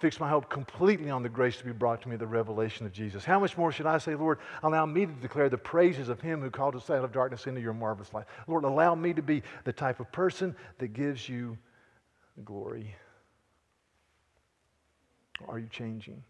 fix 0.00 0.18
my 0.18 0.28
hope 0.28 0.48
completely 0.48 1.10
on 1.10 1.22
the 1.22 1.28
grace 1.28 1.58
to 1.58 1.64
be 1.64 1.72
brought 1.72 2.00
to 2.02 2.08
me, 2.08 2.16
the 2.16 2.26
revelation 2.26 2.86
of 2.86 2.92
Jesus. 2.92 3.22
How 3.22 3.38
much 3.38 3.56
more 3.58 3.70
should 3.70 3.84
I 3.84 3.98
say, 3.98 4.14
Lord, 4.14 4.38
allow 4.62 4.86
me 4.86 5.04
to 5.04 5.12
declare 5.12 5.50
the 5.50 5.58
praises 5.58 6.08
of 6.08 6.20
Him 6.20 6.40
who 6.40 6.50
called 6.50 6.74
us 6.74 6.88
out 6.88 7.04
of 7.04 7.12
darkness 7.12 7.46
into 7.46 7.60
your 7.60 7.74
marvelous 7.74 8.12
light? 8.14 8.24
Lord, 8.48 8.64
allow 8.64 8.94
me 8.94 9.12
to 9.12 9.22
be 9.22 9.42
the 9.64 9.72
type 9.74 10.00
of 10.00 10.10
person 10.10 10.56
that 10.78 10.94
gives 10.94 11.28
you 11.28 11.58
glory. 12.44 12.94
Are 15.46 15.58
you 15.58 15.68
changing? 15.68 16.22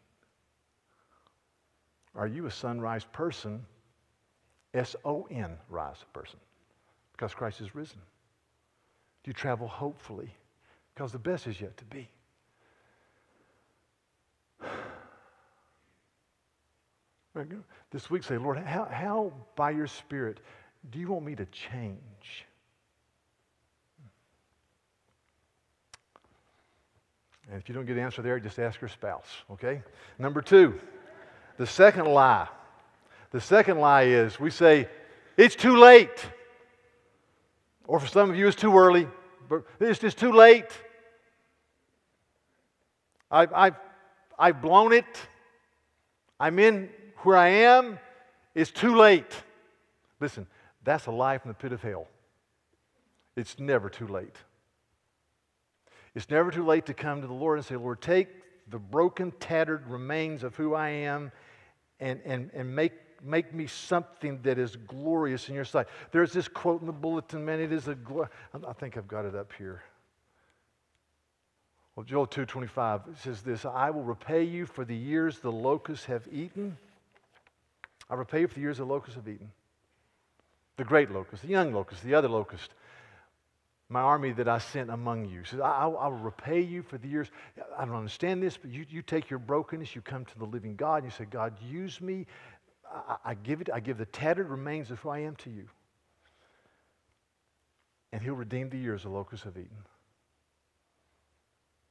Are 2.15 2.27
you 2.27 2.47
a 2.47 2.51
sunrise 2.51 3.05
person? 3.13 3.65
S 4.75 4.95
O 5.05 5.27
N, 5.31 5.57
rise 5.69 6.05
person, 6.13 6.39
because 7.13 7.35
Christ 7.35 7.61
is 7.61 7.75
risen. 7.75 7.99
Do 9.25 9.29
you 9.29 9.33
travel 9.33 9.67
hopefully? 9.69 10.33
Because 10.95 11.13
the 11.13 11.19
best 11.19 11.47
is 11.47 11.61
yet 11.61 11.77
to 11.77 11.85
be. 11.85 12.09
This 17.91 18.11
week, 18.11 18.23
say, 18.23 18.37
Lord, 18.37 18.59
how, 18.59 18.85
how 18.85 19.33
by 19.57 19.71
your 19.71 19.87
Spirit 19.87 20.41
do 20.91 20.99
you 20.99 21.09
want 21.09 21.25
me 21.25 21.35
to 21.37 21.47
change? 21.47 22.47
And 27.51 27.61
if 27.61 27.69
you 27.69 27.75
don't 27.75 27.87
get 27.87 27.97
an 27.97 28.03
answer 28.03 28.21
there, 28.23 28.39
just 28.39 28.59
ask 28.59 28.81
your 28.81 28.89
spouse, 28.89 29.29
okay? 29.51 29.83
Number 30.19 30.43
two, 30.43 30.79
the 31.61 31.67
second 31.67 32.07
lie. 32.07 32.49
The 33.33 33.41
second 33.43 33.81
lie 33.81 34.05
is 34.05 34.41
we 34.41 34.51
say, 34.51 34.89
it's 35.37 35.55
too 35.55 35.77
late. 35.77 36.27
Or 37.87 38.01
for 38.01 38.07
some 38.07 38.31
of 38.31 38.37
you, 38.37 38.49
it's 38.49 38.57
too 38.57 38.79
early. 38.79 39.07
But 39.47 39.65
it's 39.79 39.99
just 39.99 40.17
too 40.17 40.33
late. 40.33 40.71
I've, 43.31 43.53
I've, 43.53 43.75
I've 44.39 44.63
blown 44.63 44.95
it. 44.95 45.05
I'm 46.41 46.59
in 46.59 46.89
where 47.19 47.37
I 47.37 47.49
am 47.49 47.99
It's 48.55 48.71
too 48.71 48.97
late. 48.97 49.31
Listen, 50.19 50.47
that's 50.83 51.09
a 51.09 51.11
lie 51.11 51.37
from 51.37 51.51
the 51.51 51.57
pit 51.57 51.73
of 51.73 51.83
hell. 51.83 52.09
It's 53.37 53.59
never 53.59 53.91
too 53.91 54.07
late. 54.07 54.37
It's 56.15 56.31
never 56.31 56.51
too 56.51 56.65
late 56.65 56.87
to 56.87 56.95
come 56.95 57.21
to 57.21 57.27
the 57.27 57.35
Lord 57.35 57.59
and 57.59 57.67
say, 57.67 57.77
Lord, 57.77 58.01
take 58.01 58.29
the 58.71 58.79
broken, 58.79 59.31
tattered 59.33 59.87
remains 59.91 60.43
of 60.43 60.57
who 60.57 60.73
I 60.73 60.89
am 60.89 61.33
and, 62.01 62.21
and, 62.25 62.51
and 62.55 62.75
make, 62.75 62.93
make 63.23 63.55
me 63.55 63.67
something 63.67 64.41
that 64.43 64.59
is 64.59 64.77
glorious 64.77 65.49
in 65.49 65.55
your 65.55 65.65
sight. 65.65 65.87
There's 66.11 66.33
this 66.33 66.49
quote 66.49 66.81
in 66.81 66.87
the 66.87 66.93
bulletin, 66.93 67.45
man. 67.45 67.61
It 67.61 67.73
is 67.73 67.89
a, 67.89 67.97
I 68.67 68.73
think 68.73 68.97
I've 68.97 69.09
got 69.09 69.25
it 69.25 69.35
up 69.35 69.53
here. 69.57 69.83
Well, 71.97 72.05
Joel 72.05 72.27
2.25 72.27 73.19
says 73.19 73.43
this, 73.43 73.65
I 73.65 73.91
will 73.91 74.05
repay 74.05 74.45
you 74.45 74.65
for 74.65 74.85
the 74.85 74.97
years 74.97 75.39
the 75.39 75.53
locusts 75.53 76.07
have 76.07 76.27
eaten 76.33 76.77
I 78.11 78.15
repay 78.15 78.41
you 78.41 78.49
for 78.49 78.55
the 78.55 78.61
years 78.61 78.79
the 78.79 78.85
locusts 78.85 79.15
have 79.15 79.29
eaten. 79.29 79.53
The 80.77 80.85
great 80.85 81.11
locust, 81.11 81.43
the 81.43 81.49
young 81.49 81.73
locust, 81.73 82.03
the 82.03 82.15
other 82.15 82.29
locust, 82.29 82.75
my 83.91 84.01
army 84.01 84.31
that 84.31 84.49
I 84.49 84.59
sent 84.59 84.89
among 84.89 85.29
you. 85.29 85.43
Says, 85.45 85.59
I, 85.59 85.83
I, 85.83 86.07
will 86.07 86.13
repay 86.13 86.61
you 86.61 86.81
for 86.81 86.97
the 86.97 87.09
years. 87.09 87.29
I 87.77 87.85
don't 87.85 87.97
understand 87.97 88.41
this, 88.41 88.57
but 88.57 88.71
you, 88.71 88.87
you 88.89 89.03
take 89.03 89.29
your 89.29 89.41
brokenness, 89.41 89.97
you 89.97 90.01
come 90.01 90.25
to 90.25 90.39
the 90.39 90.45
living 90.45 90.77
God, 90.77 91.03
and 91.03 91.07
you 91.07 91.11
say, 91.11 91.25
God, 91.25 91.55
use 91.69 92.01
me. 92.01 92.27
I, 92.89 93.17
I 93.25 93.35
give 93.35 93.61
it, 93.61 93.69
I 93.75 93.81
give 93.81 93.99
the 93.99 94.07
tattered 94.07 94.49
remains 94.49 94.93
of 94.93 95.01
who 95.01 95.09
I 95.09 95.19
am 95.19 95.35
to 95.37 95.51
you. 95.51 95.67
And 98.13 98.23
he'll 98.23 98.35
redeem 98.35 98.71
the 98.71 98.79
years 98.79 99.03
the 99.03 99.09
locusts 99.09 99.45
have 99.45 99.57
eaten. 99.57 99.85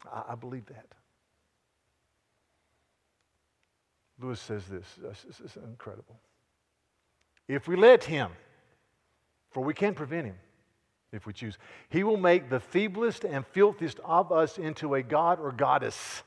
I, 0.10 0.24
I 0.30 0.36
believe 0.36 0.66
that. 0.68 0.86
Lewis 4.22 4.40
says 4.40 4.66
this. 4.68 4.86
This 5.02 5.40
is 5.42 5.58
incredible. 5.58 6.18
If 7.50 7.68
we 7.68 7.76
let 7.76 8.06
him, 8.06 8.32
for 9.52 9.64
we 9.64 9.74
can't 9.74 9.98
prevent 9.98 10.28
him 10.28 10.36
if 11.12 11.26
we 11.26 11.34
choose, 11.34 11.58
he 11.90 12.04
will 12.04 12.18
make 12.18 12.50
the 12.50 12.60
feeblest 12.60 13.24
and 13.30 13.46
filthiest 13.48 14.00
of 14.06 14.32
us 14.32 14.58
into 14.58 14.94
a 14.96 15.02
god 15.04 15.40
or 15.40 15.52
goddess. 15.52 16.24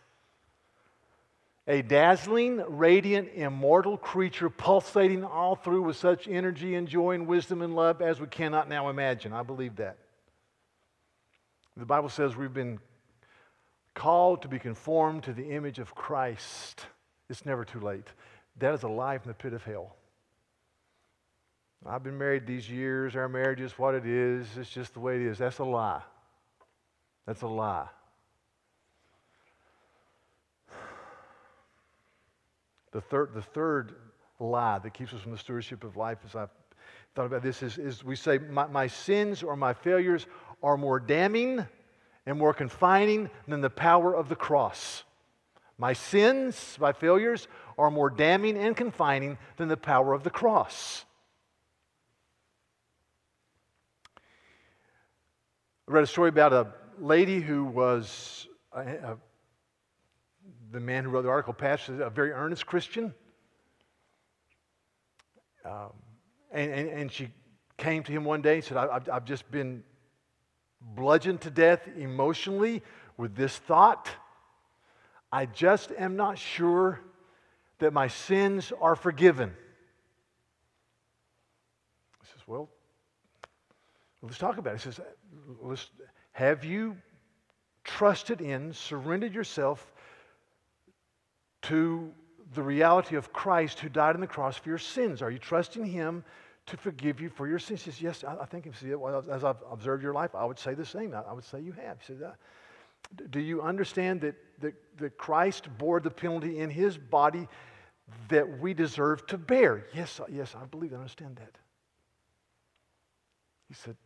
A 1.68 1.82
dazzling, 1.82 2.62
radiant, 2.66 3.30
immortal 3.34 3.96
creature 3.96 4.50
pulsating 4.50 5.22
all 5.22 5.54
through 5.54 5.82
with 5.82 5.96
such 5.96 6.26
energy 6.26 6.74
and 6.74 6.88
joy 6.88 7.12
and 7.12 7.28
wisdom 7.28 7.62
and 7.62 7.76
love 7.76 8.02
as 8.02 8.20
we 8.20 8.26
cannot 8.26 8.68
now 8.68 8.88
imagine. 8.88 9.32
I 9.32 9.44
believe 9.44 9.76
that. 9.76 9.96
The 11.76 11.86
Bible 11.86 12.08
says 12.08 12.36
we've 12.36 12.52
been 12.52 12.80
called 13.94 14.42
to 14.42 14.48
be 14.48 14.58
conformed 14.58 15.22
to 15.24 15.32
the 15.32 15.50
image 15.50 15.78
of 15.78 15.94
Christ. 15.94 16.86
It's 17.30 17.46
never 17.46 17.64
too 17.64 17.80
late. 17.80 18.08
That 18.58 18.74
is 18.74 18.82
a 18.82 18.88
life 18.88 19.22
in 19.24 19.28
the 19.28 19.34
pit 19.34 19.52
of 19.52 19.62
hell. 19.62 19.96
I've 21.84 22.04
been 22.04 22.16
married 22.16 22.46
these 22.46 22.70
years. 22.70 23.16
Our 23.16 23.28
marriage 23.28 23.60
is 23.60 23.72
what 23.72 23.94
it 23.94 24.06
is. 24.06 24.46
It's 24.56 24.70
just 24.70 24.94
the 24.94 25.00
way 25.00 25.16
it 25.16 25.22
is. 25.22 25.38
That's 25.38 25.58
a 25.58 25.64
lie. 25.64 26.02
That's 27.26 27.42
a 27.42 27.48
lie. 27.48 27.88
The 32.92 33.00
third, 33.00 33.34
the 33.34 33.42
third 33.42 33.94
lie 34.38 34.78
that 34.78 34.94
keeps 34.94 35.12
us 35.12 35.20
from 35.22 35.32
the 35.32 35.38
stewardship 35.38 35.82
of 35.82 35.96
life, 35.96 36.18
as 36.24 36.36
I've 36.36 36.50
thought 37.14 37.26
about 37.26 37.42
this, 37.42 37.62
is, 37.62 37.78
is 37.78 38.04
we 38.04 38.14
say, 38.14 38.38
my, 38.38 38.66
my 38.66 38.86
sins 38.86 39.42
or 39.42 39.56
my 39.56 39.72
failures 39.72 40.26
are 40.62 40.76
more 40.76 41.00
damning 41.00 41.66
and 42.26 42.38
more 42.38 42.54
confining 42.54 43.28
than 43.48 43.60
the 43.60 43.70
power 43.70 44.14
of 44.14 44.28
the 44.28 44.36
cross. 44.36 45.02
My 45.78 45.94
sins, 45.94 46.76
my 46.80 46.92
failures, 46.92 47.48
are 47.76 47.90
more 47.90 48.10
damning 48.10 48.56
and 48.56 48.76
confining 48.76 49.36
than 49.56 49.66
the 49.66 49.76
power 49.76 50.12
of 50.12 50.22
the 50.22 50.30
cross. 50.30 51.04
I 55.88 55.92
read 55.92 56.04
a 56.04 56.06
story 56.06 56.28
about 56.28 56.52
a 56.52 56.68
lady 57.00 57.40
who 57.40 57.64
was 57.64 58.46
a, 58.72 58.82
a, 58.82 59.16
the 60.70 60.78
man 60.78 61.02
who 61.02 61.10
wrote 61.10 61.22
the 61.22 61.28
article, 61.28 61.52
Pastor, 61.52 62.02
a 62.02 62.10
very 62.10 62.30
earnest 62.30 62.66
Christian. 62.66 63.12
Um, 65.64 65.90
and, 66.52 66.72
and, 66.72 66.88
and, 66.88 67.12
she 67.12 67.30
came 67.78 68.02
to 68.04 68.12
him 68.12 68.24
one 68.24 68.42
day 68.42 68.56
and 68.56 68.64
said, 68.64 68.76
I've, 68.76 69.08
I've 69.08 69.24
just 69.24 69.48
been 69.50 69.82
bludgeoned 70.80 71.40
to 71.42 71.50
death 71.50 71.88
emotionally 71.96 72.82
with 73.16 73.34
this 73.34 73.56
thought. 73.56 74.08
I 75.32 75.46
just 75.46 75.92
am 75.98 76.14
not 76.16 76.38
sure 76.38 77.00
that 77.78 77.92
my 77.92 78.06
sins 78.08 78.72
are 78.80 78.96
forgiven. 78.96 79.52
He 82.20 82.26
says, 82.32 82.42
Well, 82.46 82.68
let's 84.22 84.38
talk 84.38 84.58
about 84.58 84.74
it. 84.74 84.76
He 84.78 84.84
says, 84.84 85.00
let's, 85.60 85.90
Have 86.32 86.64
you 86.64 86.96
trusted 87.84 88.40
in, 88.40 88.72
surrendered 88.72 89.34
yourself 89.34 89.92
to 91.62 92.12
the 92.54 92.62
reality 92.62 93.16
of 93.16 93.32
Christ 93.32 93.80
who 93.80 93.88
died 93.88 94.14
on 94.14 94.20
the 94.20 94.26
cross 94.26 94.56
for 94.56 94.68
your 94.68 94.78
sins? 94.78 95.22
Are 95.22 95.30
you 95.30 95.38
trusting 95.38 95.84
Him 95.84 96.24
to 96.66 96.76
forgive 96.76 97.20
you 97.20 97.28
for 97.28 97.48
your 97.48 97.58
sins? 97.58 97.82
He 97.82 97.90
says, 97.90 98.02
Yes, 98.02 98.24
I, 98.24 98.36
I 98.42 98.46
think 98.46 98.66
as 98.66 99.44
I've 99.44 99.62
observed 99.70 100.02
your 100.02 100.14
life, 100.14 100.34
I 100.34 100.44
would 100.44 100.58
say 100.58 100.74
the 100.74 100.86
same. 100.86 101.14
I, 101.14 101.32
would 101.32 101.44
say 101.44 101.60
you 101.60 101.72
have. 101.72 101.98
He 102.00 102.06
said, 102.06 102.22
uh, 102.22 102.32
Do 103.30 103.40
you 103.40 103.62
understand 103.62 104.20
that, 104.22 104.36
that, 104.60 104.74
that 104.98 105.18
Christ 105.18 105.68
bore 105.78 106.00
the 106.00 106.10
penalty 106.10 106.58
in 106.60 106.70
His 106.70 106.96
body 106.96 107.48
that 108.28 108.60
we 108.60 108.74
deserve 108.74 109.26
to 109.28 109.38
bear? 109.38 109.86
Yes, 109.94 110.20
yes, 110.30 110.54
I 110.60 110.64
believe, 110.66 110.92
I 110.92 110.96
understand 110.96 111.36
that. 111.36 111.56
He 113.68 113.74
said, 113.74 113.96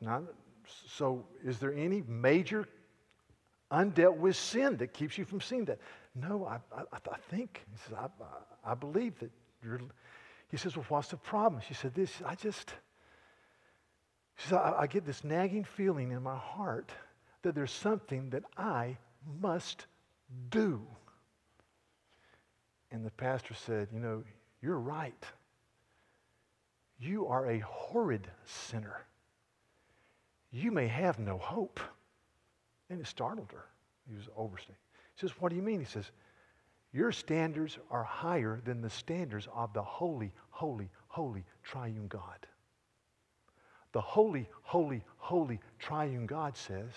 Not, 0.00 0.22
So, 0.88 1.24
is 1.44 1.58
there 1.58 1.72
any 1.72 2.02
major 2.06 2.66
undealt 3.72 4.16
with 4.16 4.36
sin 4.36 4.76
that 4.78 4.92
keeps 4.92 5.16
you 5.18 5.24
from 5.24 5.40
seeing 5.40 5.64
that? 5.66 5.78
No, 6.14 6.46
I, 6.46 6.58
I, 6.76 6.82
I 6.92 7.16
think. 7.30 7.64
He 7.70 7.78
says, 7.78 7.98
I, 7.98 8.70
I 8.70 8.74
believe 8.74 9.18
that 9.20 9.30
you're. 9.62 9.80
He 10.50 10.56
says, 10.56 10.76
Well, 10.76 10.86
what's 10.88 11.08
the 11.08 11.16
problem? 11.16 11.62
She 11.66 11.74
said, 11.74 11.94
This, 11.94 12.10
I 12.24 12.34
just. 12.34 12.72
She 14.36 14.48
said, 14.48 14.58
I, 14.58 14.82
I 14.82 14.86
get 14.86 15.06
this 15.06 15.24
nagging 15.24 15.64
feeling 15.64 16.12
in 16.12 16.22
my 16.22 16.36
heart 16.36 16.90
that 17.42 17.54
there's 17.54 17.72
something 17.72 18.30
that 18.30 18.44
I 18.56 18.96
must 19.40 19.86
do. 20.50 20.82
And 22.90 23.04
the 23.04 23.10
pastor 23.10 23.54
said, 23.54 23.88
You 23.92 24.00
know, 24.00 24.24
you're 24.62 24.78
right. 24.78 25.24
You 26.98 27.26
are 27.26 27.50
a 27.50 27.58
horrid 27.58 28.26
sinner. 28.44 29.04
You 30.50 30.70
may 30.70 30.86
have 30.86 31.18
no 31.18 31.38
hope. 31.38 31.80
And 32.88 33.00
it 33.00 33.06
startled 33.06 33.50
her. 33.52 33.66
He 34.08 34.14
was 34.14 34.28
overstating. 34.36 34.76
He 35.14 35.20
says, 35.20 35.32
What 35.40 35.50
do 35.50 35.56
you 35.56 35.62
mean? 35.62 35.80
He 35.80 35.86
says, 35.86 36.10
Your 36.92 37.12
standards 37.12 37.78
are 37.90 38.04
higher 38.04 38.60
than 38.64 38.80
the 38.80 38.90
standards 38.90 39.48
of 39.54 39.72
the 39.72 39.82
holy, 39.82 40.32
holy, 40.50 40.88
holy 41.08 41.44
triune 41.62 42.06
God. 42.08 42.46
The 43.92 44.00
holy, 44.00 44.48
holy, 44.62 45.02
holy 45.16 45.58
triune 45.78 46.26
God 46.26 46.56
says 46.56 46.92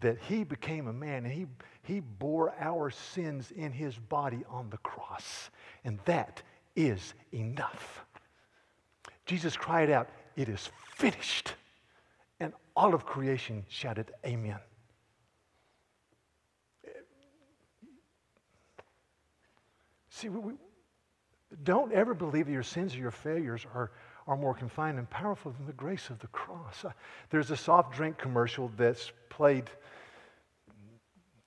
that 0.00 0.18
he 0.28 0.44
became 0.44 0.86
a 0.86 0.92
man 0.92 1.24
and 1.26 1.34
he, 1.34 1.46
he 1.82 2.00
bore 2.00 2.54
our 2.58 2.90
sins 2.90 3.50
in 3.50 3.72
his 3.72 3.96
body 3.96 4.44
on 4.48 4.70
the 4.70 4.78
cross. 4.78 5.50
And 5.84 5.98
that 6.06 6.42
is 6.76 7.14
enough. 7.34 8.04
Jesus 9.26 9.56
cried 9.56 9.90
out, 9.90 10.08
It 10.36 10.48
is 10.48 10.70
finished. 10.94 11.54
And 12.40 12.52
all 12.74 12.94
of 12.94 13.04
creation 13.04 13.64
shouted, 13.68 14.10
Amen. 14.24 14.58
See, 20.08 20.28
we, 20.28 20.54
don't 21.64 21.92
ever 21.92 22.14
believe 22.14 22.46
that 22.46 22.52
your 22.52 22.62
sins 22.62 22.94
or 22.94 22.98
your 22.98 23.10
failures 23.10 23.66
are, 23.74 23.90
are 24.26 24.36
more 24.36 24.54
confined 24.54 24.98
and 24.98 25.08
powerful 25.08 25.52
than 25.52 25.66
the 25.66 25.72
grace 25.72 26.10
of 26.10 26.18
the 26.18 26.26
cross. 26.28 26.84
Uh, 26.84 26.90
there's 27.30 27.50
a 27.50 27.56
soft 27.56 27.94
drink 27.94 28.18
commercial 28.18 28.70
that's 28.76 29.12
played 29.28 29.70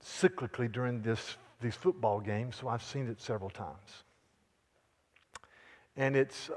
cyclically 0.04 0.72
during 0.72 1.02
this, 1.02 1.38
these 1.62 1.76
football 1.76 2.20
games, 2.20 2.56
so 2.56 2.68
I've 2.68 2.84
seen 2.84 3.08
it 3.08 3.22
several 3.22 3.50
times. 3.50 4.04
And 5.96 6.16
it's 6.16 6.50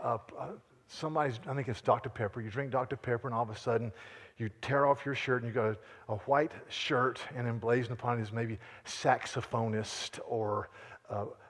somebody's, 0.88 1.38
I 1.46 1.54
think 1.54 1.68
it's 1.68 1.80
Dr. 1.80 2.08
Pepper. 2.08 2.40
You 2.40 2.50
drink 2.50 2.70
Dr. 2.70 2.96
Pepper, 2.96 3.28
and 3.28 3.34
all 3.34 3.42
of 3.42 3.50
a 3.50 3.58
sudden 3.58 3.92
you 4.38 4.50
tear 4.60 4.86
off 4.86 5.06
your 5.06 5.14
shirt 5.14 5.42
and 5.42 5.46
you've 5.46 5.54
got 5.54 5.76
a, 6.08 6.12
a 6.12 6.16
white 6.18 6.52
shirt, 6.68 7.20
and 7.34 7.46
emblazoned 7.46 7.92
upon 7.98 8.18
it 8.18 8.22
is 8.22 8.32
maybe 8.32 8.58
saxophonist 8.84 10.20
or 10.26 10.68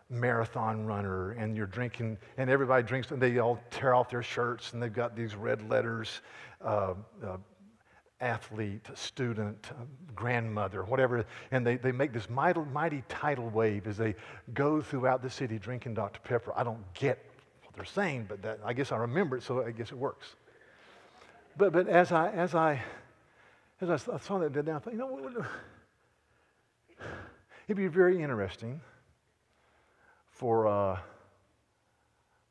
marathon 0.09 0.87
runner 0.87 1.33
and 1.33 1.57
you're 1.57 1.67
drinking, 1.67 2.19
and 2.37 2.51
everybody 2.51 2.83
drinks, 2.83 3.11
and 3.11 3.21
they 3.21 3.39
all 3.39 3.61
tear 3.71 3.95
off 3.95 4.09
their 4.09 4.23
shirts 4.23 4.73
and 4.73 4.83
they've 4.83 4.93
got 4.93 5.17
these 5.17 5.35
red 5.35 5.69
letters 5.69 6.21
uh, 6.65 6.95
uh, 7.25 7.37
athlete, 8.21 8.87
student, 8.95 9.71
uh, 9.73 9.85
grandmother, 10.15 10.85
whatever, 10.85 11.25
and 11.51 11.67
they, 11.67 11.77
they 11.77 11.93
make 11.93 12.13
this 12.13 12.31
mighty, 12.31 12.61
mighty 12.73 13.03
tidal 13.09 13.49
wave 13.51 13.87
as 13.87 13.97
they 13.97 14.15
go 14.55 14.81
throughout 14.81 15.23
the 15.23 15.31
city 15.31 15.59
drinking 15.59 15.95
Dr. 15.95 16.21
Pepper. 16.21 16.53
I 16.57 16.65
don't 16.65 16.83
get 16.95 17.23
they're 17.77 17.85
saying, 17.85 18.27
but 18.29 18.43
that, 18.43 18.59
I 18.65 18.73
guess 18.73 18.91
I 18.91 18.97
remember 18.97 19.37
it, 19.37 19.43
so 19.43 19.65
I 19.65 19.71
guess 19.71 19.93
it 19.93 19.99
works. 19.99 20.35
But, 21.57 21.73
but 21.73 21.89
as 21.89 22.11
I, 22.11 22.31
as 22.31 22.55
I, 22.55 22.83
as 23.81 23.91
I 23.91 24.19
saw 24.19 24.39
that 24.39 24.57
I 24.57 24.79
thought, 24.79 24.93
you 24.93 24.99
know, 24.99 25.47
it'd 27.69 27.77
be 27.77 27.87
very 27.87 28.23
interesting 28.23 28.81
for, 30.31 30.67
uh, 30.67 30.99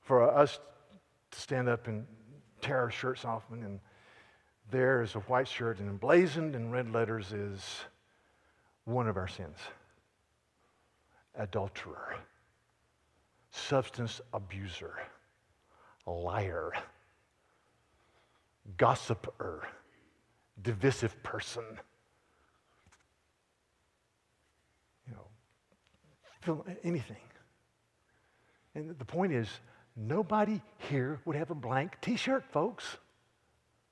for 0.02 0.30
us 0.30 0.60
to 1.32 1.40
stand 1.40 1.68
up 1.68 1.88
and 1.88 2.06
tear 2.62 2.80
our 2.80 2.92
shirts 2.92 3.26
off, 3.26 3.44
and 3.52 3.80
there 4.72 5.02
is 5.02 5.16
a 5.16 5.20
white 5.22 5.48
shirt, 5.48 5.80
and 5.80 5.90
emblazoned 5.90 6.56
in 6.56 6.72
red 6.72 6.92
letters 6.92 7.32
is 7.32 7.62
one 8.86 9.08
of 9.08 9.18
our 9.18 9.28
sins. 9.28 9.58
Adulterer, 11.38 12.16
substance 13.52 14.22
abuser, 14.34 14.96
liar, 16.12 16.72
gossiper, 18.78 19.68
divisive 20.62 21.22
person. 21.24 21.64
You 25.08 25.16
know, 26.48 26.66
anything. 26.84 27.18
And 28.76 28.98
the 28.98 29.06
point 29.06 29.34
is, 29.34 29.48
nobody 29.96 30.62
here 30.90 31.20
would 31.26 31.36
have 31.36 31.50
a 31.50 31.56
blank 31.56 31.98
t 32.02 32.16
shirt, 32.16 32.44
folks. 32.52 32.98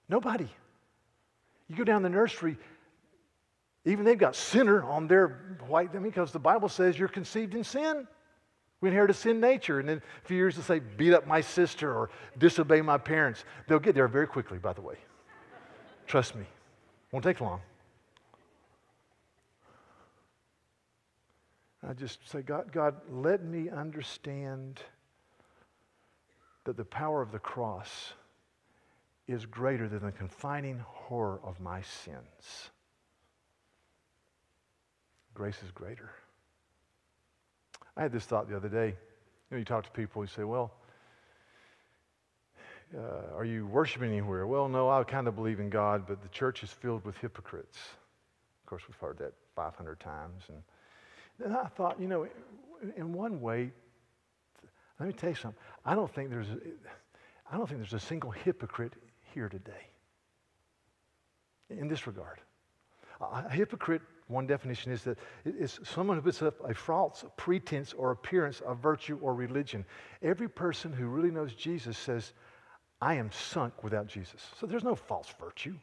Nobody. 0.10 0.49
You 1.67 1.76
go 1.76 1.84
down 1.84 2.04
the 2.04 2.10
nursery, 2.10 2.58
even 3.86 4.06
they've 4.06 4.17
got 4.17 4.36
sinner 4.36 4.84
on 4.84 5.08
their 5.08 5.58
white, 5.67 5.89
I 5.91 5.95
mean, 5.95 6.04
because 6.04 6.32
the 6.32 6.39
Bible 6.39 6.69
says 6.69 6.97
you're 6.97 7.08
conceived 7.08 7.56
in 7.56 7.63
sin. 7.63 8.08
We 8.84 8.89
inherit 8.89 9.12
a 9.12 9.13
sin 9.13 9.39
nature. 9.39 9.80
And 9.80 9.88
then 9.88 10.02
a 10.22 10.28
few 10.28 10.36
years 10.36 10.56
to 10.56 10.62
say, 10.62 10.80
beat 10.80 11.13
up 11.13 11.26
my 11.26 11.39
sister 11.39 11.96
or 11.96 12.10
disobey 12.38 12.82
my 12.82 12.98
parents. 12.98 13.46
They'll 13.65 13.80
get 13.80 13.96
there 13.96 14.10
very 14.10 14.28
quickly, 14.28 14.58
by 14.58 14.74
the 14.74 14.82
way. 14.82 14.98
Trust 16.06 16.36
me. 16.36 16.43
Won't 17.13 17.24
take 17.24 17.39
long. 17.39 17.62
I 21.88 21.93
just 21.93 22.30
say, 22.30 22.41
God, 22.41 22.74
God, 22.74 22.96
let 23.10 23.46
me 23.46 23.69
understand 23.69 24.82
that 26.65 26.76
the 26.76 26.84
power 26.84 27.22
of 27.22 27.32
the 27.32 27.39
cross 27.39 28.12
is 29.30 29.46
greater 29.46 29.88
than 29.88 30.02
the 30.02 30.12
confining 30.12 30.80
horror 30.80 31.39
of 31.41 31.58
my 31.62 31.82
sins. 31.84 32.69
Grace 35.34 35.63
is 35.63 35.72
greater. 35.72 36.12
I 37.95 38.01
had 38.01 38.12
this 38.12 38.25
thought 38.25 38.49
the 38.49 38.56
other 38.56 38.69
day. 38.69 38.88
You 38.88 38.95
know, 39.51 39.58
you 39.58 39.65
talk 39.65 39.84
to 39.86 39.91
people, 39.91 40.23
you 40.23 40.27
say, 40.27 40.43
well, 40.43 40.73
uh, 42.95 43.36
are 43.36 43.45
you 43.45 43.65
worshiping 43.67 44.12
anywhere? 44.12 44.45
Well, 44.45 44.67
no, 44.67 44.89
I 44.89 45.03
kind 45.03 45.27
of 45.27 45.36
believe 45.36 45.60
in 45.60 45.69
God, 45.69 46.06
but 46.08 46.21
the 46.21 46.29
church 46.29 46.63
is 46.63 46.69
filled 46.69 47.06
with 47.06 47.17
hypocrites. 47.17 47.77
Of 48.63 48.69
course, 48.69 48.84
we've 48.88 48.97
heard 48.97 49.17
that 49.19 49.34
500 49.56 49.99
times. 49.99 50.43
And 50.49 50.63
then 51.39 51.56
I 51.56 51.67
thought, 51.67 51.99
you 51.99 52.08
know, 52.08 52.27
in 52.95 53.13
one 53.13 53.41
way, 53.41 53.71
let 54.99 55.08
me 55.08 55.13
tell 55.13 55.29
you 55.29 55.36
something. 55.36 55.60
I 55.86 55.95
don't 55.95 56.13
think 56.13 56.29
there's 56.29 56.47
I 57.51 57.58
don't 57.58 57.67
think 57.67 57.82
there's 57.82 57.93
a 57.93 57.99
single 57.99 58.32
hypocrite 58.32 58.93
here 59.34 59.49
today 59.49 59.89
in 61.69 61.88
this 61.88 62.08
regard. 62.08 62.39
A 63.21 63.49
hypocrite, 63.49 64.01
one 64.27 64.47
definition 64.47 64.91
is 64.91 65.03
that 65.03 65.17
it's 65.45 65.79
someone 65.83 66.17
who 66.17 66.23
puts 66.23 66.41
up 66.41 66.55
a 66.69 66.73
false 66.73 67.25
pretense 67.38 67.93
or 67.93 68.12
appearance 68.12 68.62
of 68.62 68.79
virtue 68.79 69.19
or 69.21 69.33
religion. 69.33 69.86
Every 70.21 70.47
person 70.47 70.93
who 70.93 71.07
really 71.07 71.31
knows 71.31 71.53
Jesus 71.53 71.97
says, 71.97 72.33
I 73.01 73.15
am 73.15 73.31
sunk 73.31 73.83
without 73.83 74.07
Jesus. 74.07 74.41
So 74.59 74.65
there's 74.65 74.83
no 74.83 74.95
false 74.95 75.33
virtue. 75.39 75.75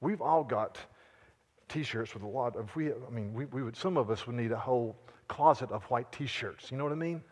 We've 0.00 0.20
all 0.20 0.44
got 0.44 0.78
T-shirts 1.68 2.14
with 2.14 2.22
a 2.22 2.28
lot 2.28 2.56
of 2.56 2.74
we. 2.76 2.92
I 2.92 3.10
mean, 3.10 3.34
we, 3.34 3.44
we 3.46 3.62
would. 3.62 3.76
Some 3.76 3.96
of 3.96 4.10
us 4.10 4.26
would 4.26 4.36
need 4.36 4.52
a 4.52 4.58
whole 4.58 4.96
closet 5.26 5.70
of 5.70 5.84
white 5.84 6.10
T-shirts. 6.12 6.70
You 6.70 6.78
know 6.78 6.84
what 6.84 6.92
I 6.92 6.96
mean? 6.96 7.22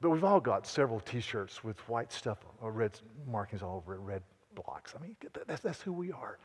But 0.00 0.10
we've 0.10 0.24
all 0.24 0.40
got 0.40 0.66
several 0.66 1.00
T-shirts 1.00 1.64
with 1.64 1.78
white 1.88 2.12
stuff, 2.12 2.38
or 2.60 2.72
red 2.72 2.98
markings 3.26 3.62
all 3.62 3.76
over 3.76 3.94
it, 3.94 4.00
red 4.00 4.22
blocks. 4.54 4.94
I 4.98 5.02
mean, 5.02 5.16
that's, 5.46 5.62
that's 5.62 5.80
who 5.80 5.92
we 5.92 6.12
are. 6.12 6.38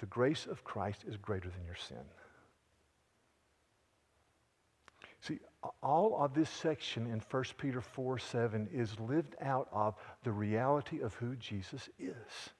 The 0.00 0.06
grace 0.06 0.46
of 0.46 0.64
Christ 0.64 1.04
is 1.06 1.18
greater 1.18 1.50
than 1.50 1.64
your 1.66 1.76
sin. 1.76 2.04
See, 5.20 5.38
all 5.82 6.16
of 6.18 6.32
this 6.32 6.48
section 6.48 7.06
in 7.06 7.20
1 7.30 7.44
Peter 7.58 7.82
4 7.82 8.18
7 8.18 8.68
is 8.72 8.98
lived 8.98 9.36
out 9.42 9.68
of 9.72 9.94
the 10.24 10.32
reality 10.32 11.00
of 11.02 11.12
who 11.14 11.36
Jesus 11.36 11.86
is. 11.98 12.50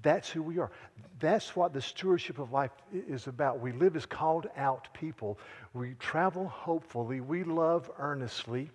That's 0.00 0.30
who 0.30 0.42
we 0.42 0.58
are. 0.58 0.70
That's 1.18 1.54
what 1.54 1.74
the 1.74 1.82
stewardship 1.82 2.38
of 2.38 2.50
life 2.50 2.70
is 2.92 3.26
about. 3.26 3.60
We 3.60 3.72
live 3.72 3.94
as 3.94 4.06
called 4.06 4.46
out 4.56 4.88
people. 4.94 5.38
We 5.74 5.94
travel 5.98 6.48
hopefully. 6.48 7.20
We 7.20 7.44
love 7.44 7.90
earnestly. 7.98 8.70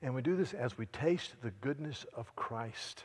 And 0.00 0.14
we 0.14 0.22
do 0.22 0.34
this 0.34 0.54
as 0.54 0.78
we 0.78 0.86
taste 0.86 1.34
the 1.42 1.50
goodness 1.60 2.06
of 2.14 2.34
Christ. 2.36 3.04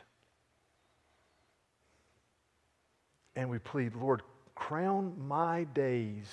And 3.38 3.48
we 3.48 3.60
plead, 3.60 3.94
Lord, 3.94 4.22
crown 4.56 5.14
my 5.16 5.62
days, 5.62 6.26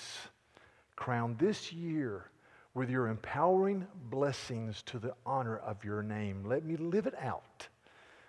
crown 0.95 1.35
this 1.37 1.71
year 1.71 2.31
with 2.73 2.89
your 2.89 3.09
empowering 3.09 3.85
blessings 4.09 4.81
to 4.87 4.97
the 4.97 5.13
honor 5.23 5.57
of 5.57 5.85
your 5.85 6.01
name. 6.01 6.43
Let 6.43 6.65
me 6.65 6.77
live 6.77 7.05
it 7.05 7.13
out 7.21 7.67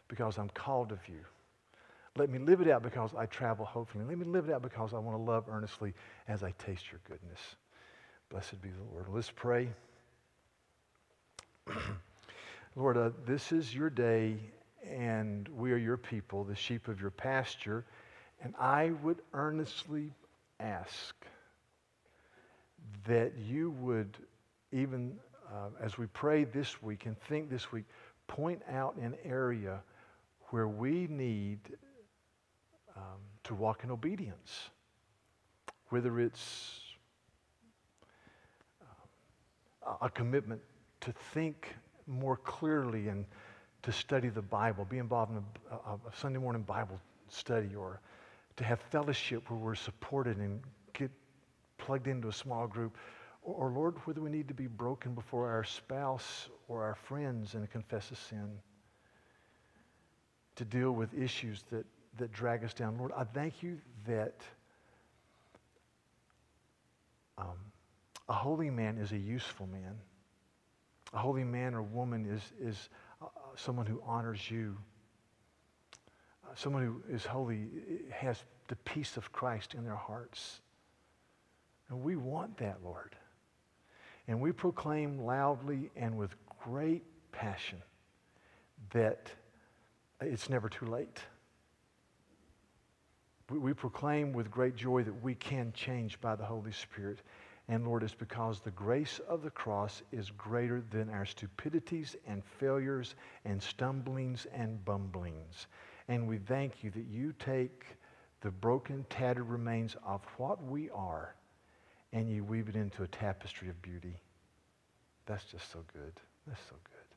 because 0.09 0.37
I'm 0.37 0.51
called 0.51 0.93
of 0.93 0.99
you. 1.09 1.21
Let 2.19 2.29
me 2.29 2.39
live 2.39 2.61
it 2.61 2.69
out 2.69 2.83
because 2.83 3.15
I 3.17 3.25
travel 3.25 3.65
hopefully. 3.65 4.05
Let 4.05 4.19
me 4.19 4.27
live 4.27 4.51
it 4.51 4.53
out 4.53 4.61
because 4.61 4.93
I 4.93 4.99
want 4.99 5.17
to 5.17 5.23
love 5.23 5.47
earnestly 5.49 5.95
as 6.29 6.43
I 6.43 6.51
taste 6.59 6.93
your 6.93 7.01
goodness. 7.09 7.41
Blessed 8.29 8.61
be 8.61 8.69
the 8.69 8.85
Lord. 8.93 9.07
Let's 9.09 9.31
pray. 9.31 9.71
Lord, 12.77 12.99
uh, 12.99 13.09
this 13.25 13.53
is 13.53 13.75
your 13.75 13.89
day, 13.89 14.37
and 14.87 15.49
we 15.49 15.73
are 15.73 15.79
your 15.79 15.97
people, 15.97 16.45
the 16.45 16.55
sheep 16.55 16.89
of 16.89 17.01
your 17.01 17.11
pasture. 17.11 17.87
And 18.43 18.55
I 18.59 18.91
would 19.03 19.19
earnestly 19.33 20.13
ask 20.61 21.15
that 23.07 23.33
you 23.37 23.71
would, 23.81 24.17
even 24.73 25.17
uh, 25.53 25.69
as 25.81 25.99
we 25.99 26.07
pray 26.07 26.45
this 26.45 26.83
week 26.83 27.07
and 27.07 27.19
think 27.23 27.51
this 27.51 27.73
week, 27.73 27.85
point 28.27 28.63
out 28.71 28.97
an 28.97 29.15
area 29.25 29.81
where 30.51 30.69
we 30.69 31.07
need 31.09 31.59
um, 32.97 33.03
to 33.45 33.55
walk 33.55 33.85
in 33.85 33.91
obedience, 33.91 34.71
whether 35.91 36.21
it's 36.21 36.81
uh, 39.87 39.95
a 40.03 40.11
commitment 40.11 40.61
to 41.01 41.13
think 41.33 41.75
more 42.07 42.37
clearly 42.37 43.09
and 43.09 43.25
to 43.83 43.93
study 43.93 44.29
the 44.29 44.43
Bible, 44.43 44.85
be 44.85 44.99
involved 44.99 45.33
in 45.33 45.45
a, 45.71 45.75
a 45.75 46.17
Sunday 46.17 46.39
morning 46.39 46.63
Bible 46.63 46.99
study, 47.29 47.75
or 47.77 48.01
to 48.57 48.65
have 48.65 48.81
fellowship 48.91 49.51
where 49.51 49.59
we're 49.59 49.75
supported 49.75 50.39
and 50.39 50.61
get 50.93 51.11
plugged 51.79 52.07
into 52.07 52.29
a 52.29 52.33
small 52.33 52.67
group. 52.67 52.97
Or, 53.43 53.67
or, 53.67 53.71
Lord, 53.71 53.97
whether 54.05 54.21
we 54.21 54.31
need 54.31 54.49
to 54.49 54.55
be 54.55 54.67
broken 54.67 55.15
before 55.15 55.49
our 55.49 55.65
spouse 55.65 56.49
or 56.69 56.83
our 56.85 56.95
friends 56.95 57.55
and 57.55 57.71
confess 57.71 58.11
a 58.11 58.17
sin, 58.17 58.59
to 60.57 60.65
deal 60.65 60.91
with 60.91 61.13
issues 61.13 61.63
that 61.71 61.85
that 62.19 62.33
drag 62.33 62.65
us 62.65 62.75
down. 62.75 62.97
Lord, 62.99 63.13
I 63.17 63.25
thank 63.25 63.63
you 63.63 63.79
that 64.07 64.41
um, 67.39 67.57
a 68.29 68.33
holy 68.33 68.71
man 68.71 68.99
is 68.99 69.13
a 69.13 69.19
useful 69.19 69.67
man. 69.67 69.97
A 71.13 71.19
holy 71.19 71.45
man 71.45 71.75
or 71.75 71.83
woman 71.83 72.27
is, 72.27 72.43
is 72.61 72.89
uh, 73.23 73.27
someone 73.55 73.87
who 73.87 74.03
honors 74.05 74.51
you. 74.51 74.77
Someone 76.57 76.83
who 76.83 77.15
is 77.15 77.25
holy 77.25 77.69
eh, 77.89 78.13
has 78.13 78.43
the 78.69 78.77
peace 78.77 79.17
of 79.17 79.31
Christ 79.31 79.75
in 79.75 79.85
their 79.85 79.95
hearts. 79.95 80.61
And 81.89 82.03
we 82.03 82.17
want 82.17 82.57
that, 82.57 82.79
Lord. 82.83 83.15
And 84.27 84.41
we 84.41 84.51
proclaim 84.53 85.21
loudly 85.21 85.91
and 85.95 86.17
with 86.17 86.35
great 86.65 87.05
passion 87.31 87.79
that 88.91 89.31
it's 90.21 90.49
never 90.49 90.69
too 90.69 90.87
late. 90.87 91.21
We, 93.51 93.59
we 93.59 93.75
proclaim 93.75 94.33
with 94.33 94.51
great 94.51 94.75
joy 94.75 95.05
that 95.05 95.23
we 95.23 95.35
can 95.35 95.73
change 95.75 96.21
by 96.21 96.37
the 96.37 96.45
Holy 96.45 96.73
Spirit. 96.73 97.21
And 97.69 97.87
Lord, 97.87 98.03
it's 98.03 98.15
because 98.15 98.61
the 98.61 98.71
grace 98.71 99.21
of 99.29 99.43
the 99.43 99.51
cross 99.51 100.03
is 100.11 100.31
greater 100.31 100.83
than 100.91 101.11
our 101.11 101.27
stupidities 101.27 102.17
and 102.27 102.43
failures 102.45 103.15
and 103.45 103.63
stumblings 103.63 104.47
and 104.55 104.83
bumblings. 104.85 105.67
And 106.09 106.29
we 106.29 106.39
thank 106.39 106.85
you 106.85 106.91
that 106.91 107.07
you 107.11 107.35
take 107.39 107.85
the 108.41 108.51
broken, 108.51 109.05
tattered 109.11 109.49
remains 109.49 109.97
of 110.07 110.21
what 110.37 110.63
we 110.63 110.91
are 110.91 111.35
and 112.13 112.31
you 112.31 112.45
weave 112.45 112.69
it 112.69 112.77
into 112.77 113.03
a 113.03 113.09
tapestry 113.09 113.69
of 113.69 113.81
beauty. 113.83 114.15
That's 115.27 115.45
just 115.45 115.71
so 115.73 115.81
good. 115.93 116.13
That's 116.47 116.61
so 116.69 116.77
good. 116.85 117.17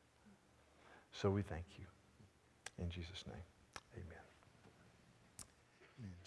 So 1.12 1.30
we 1.30 1.42
thank 1.42 1.66
you. 1.78 1.86
In 2.80 2.90
Jesus' 2.90 3.24
name. 3.28 3.44
Amen. 3.96 4.18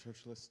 Church, 0.03 0.23
let's 0.27 0.49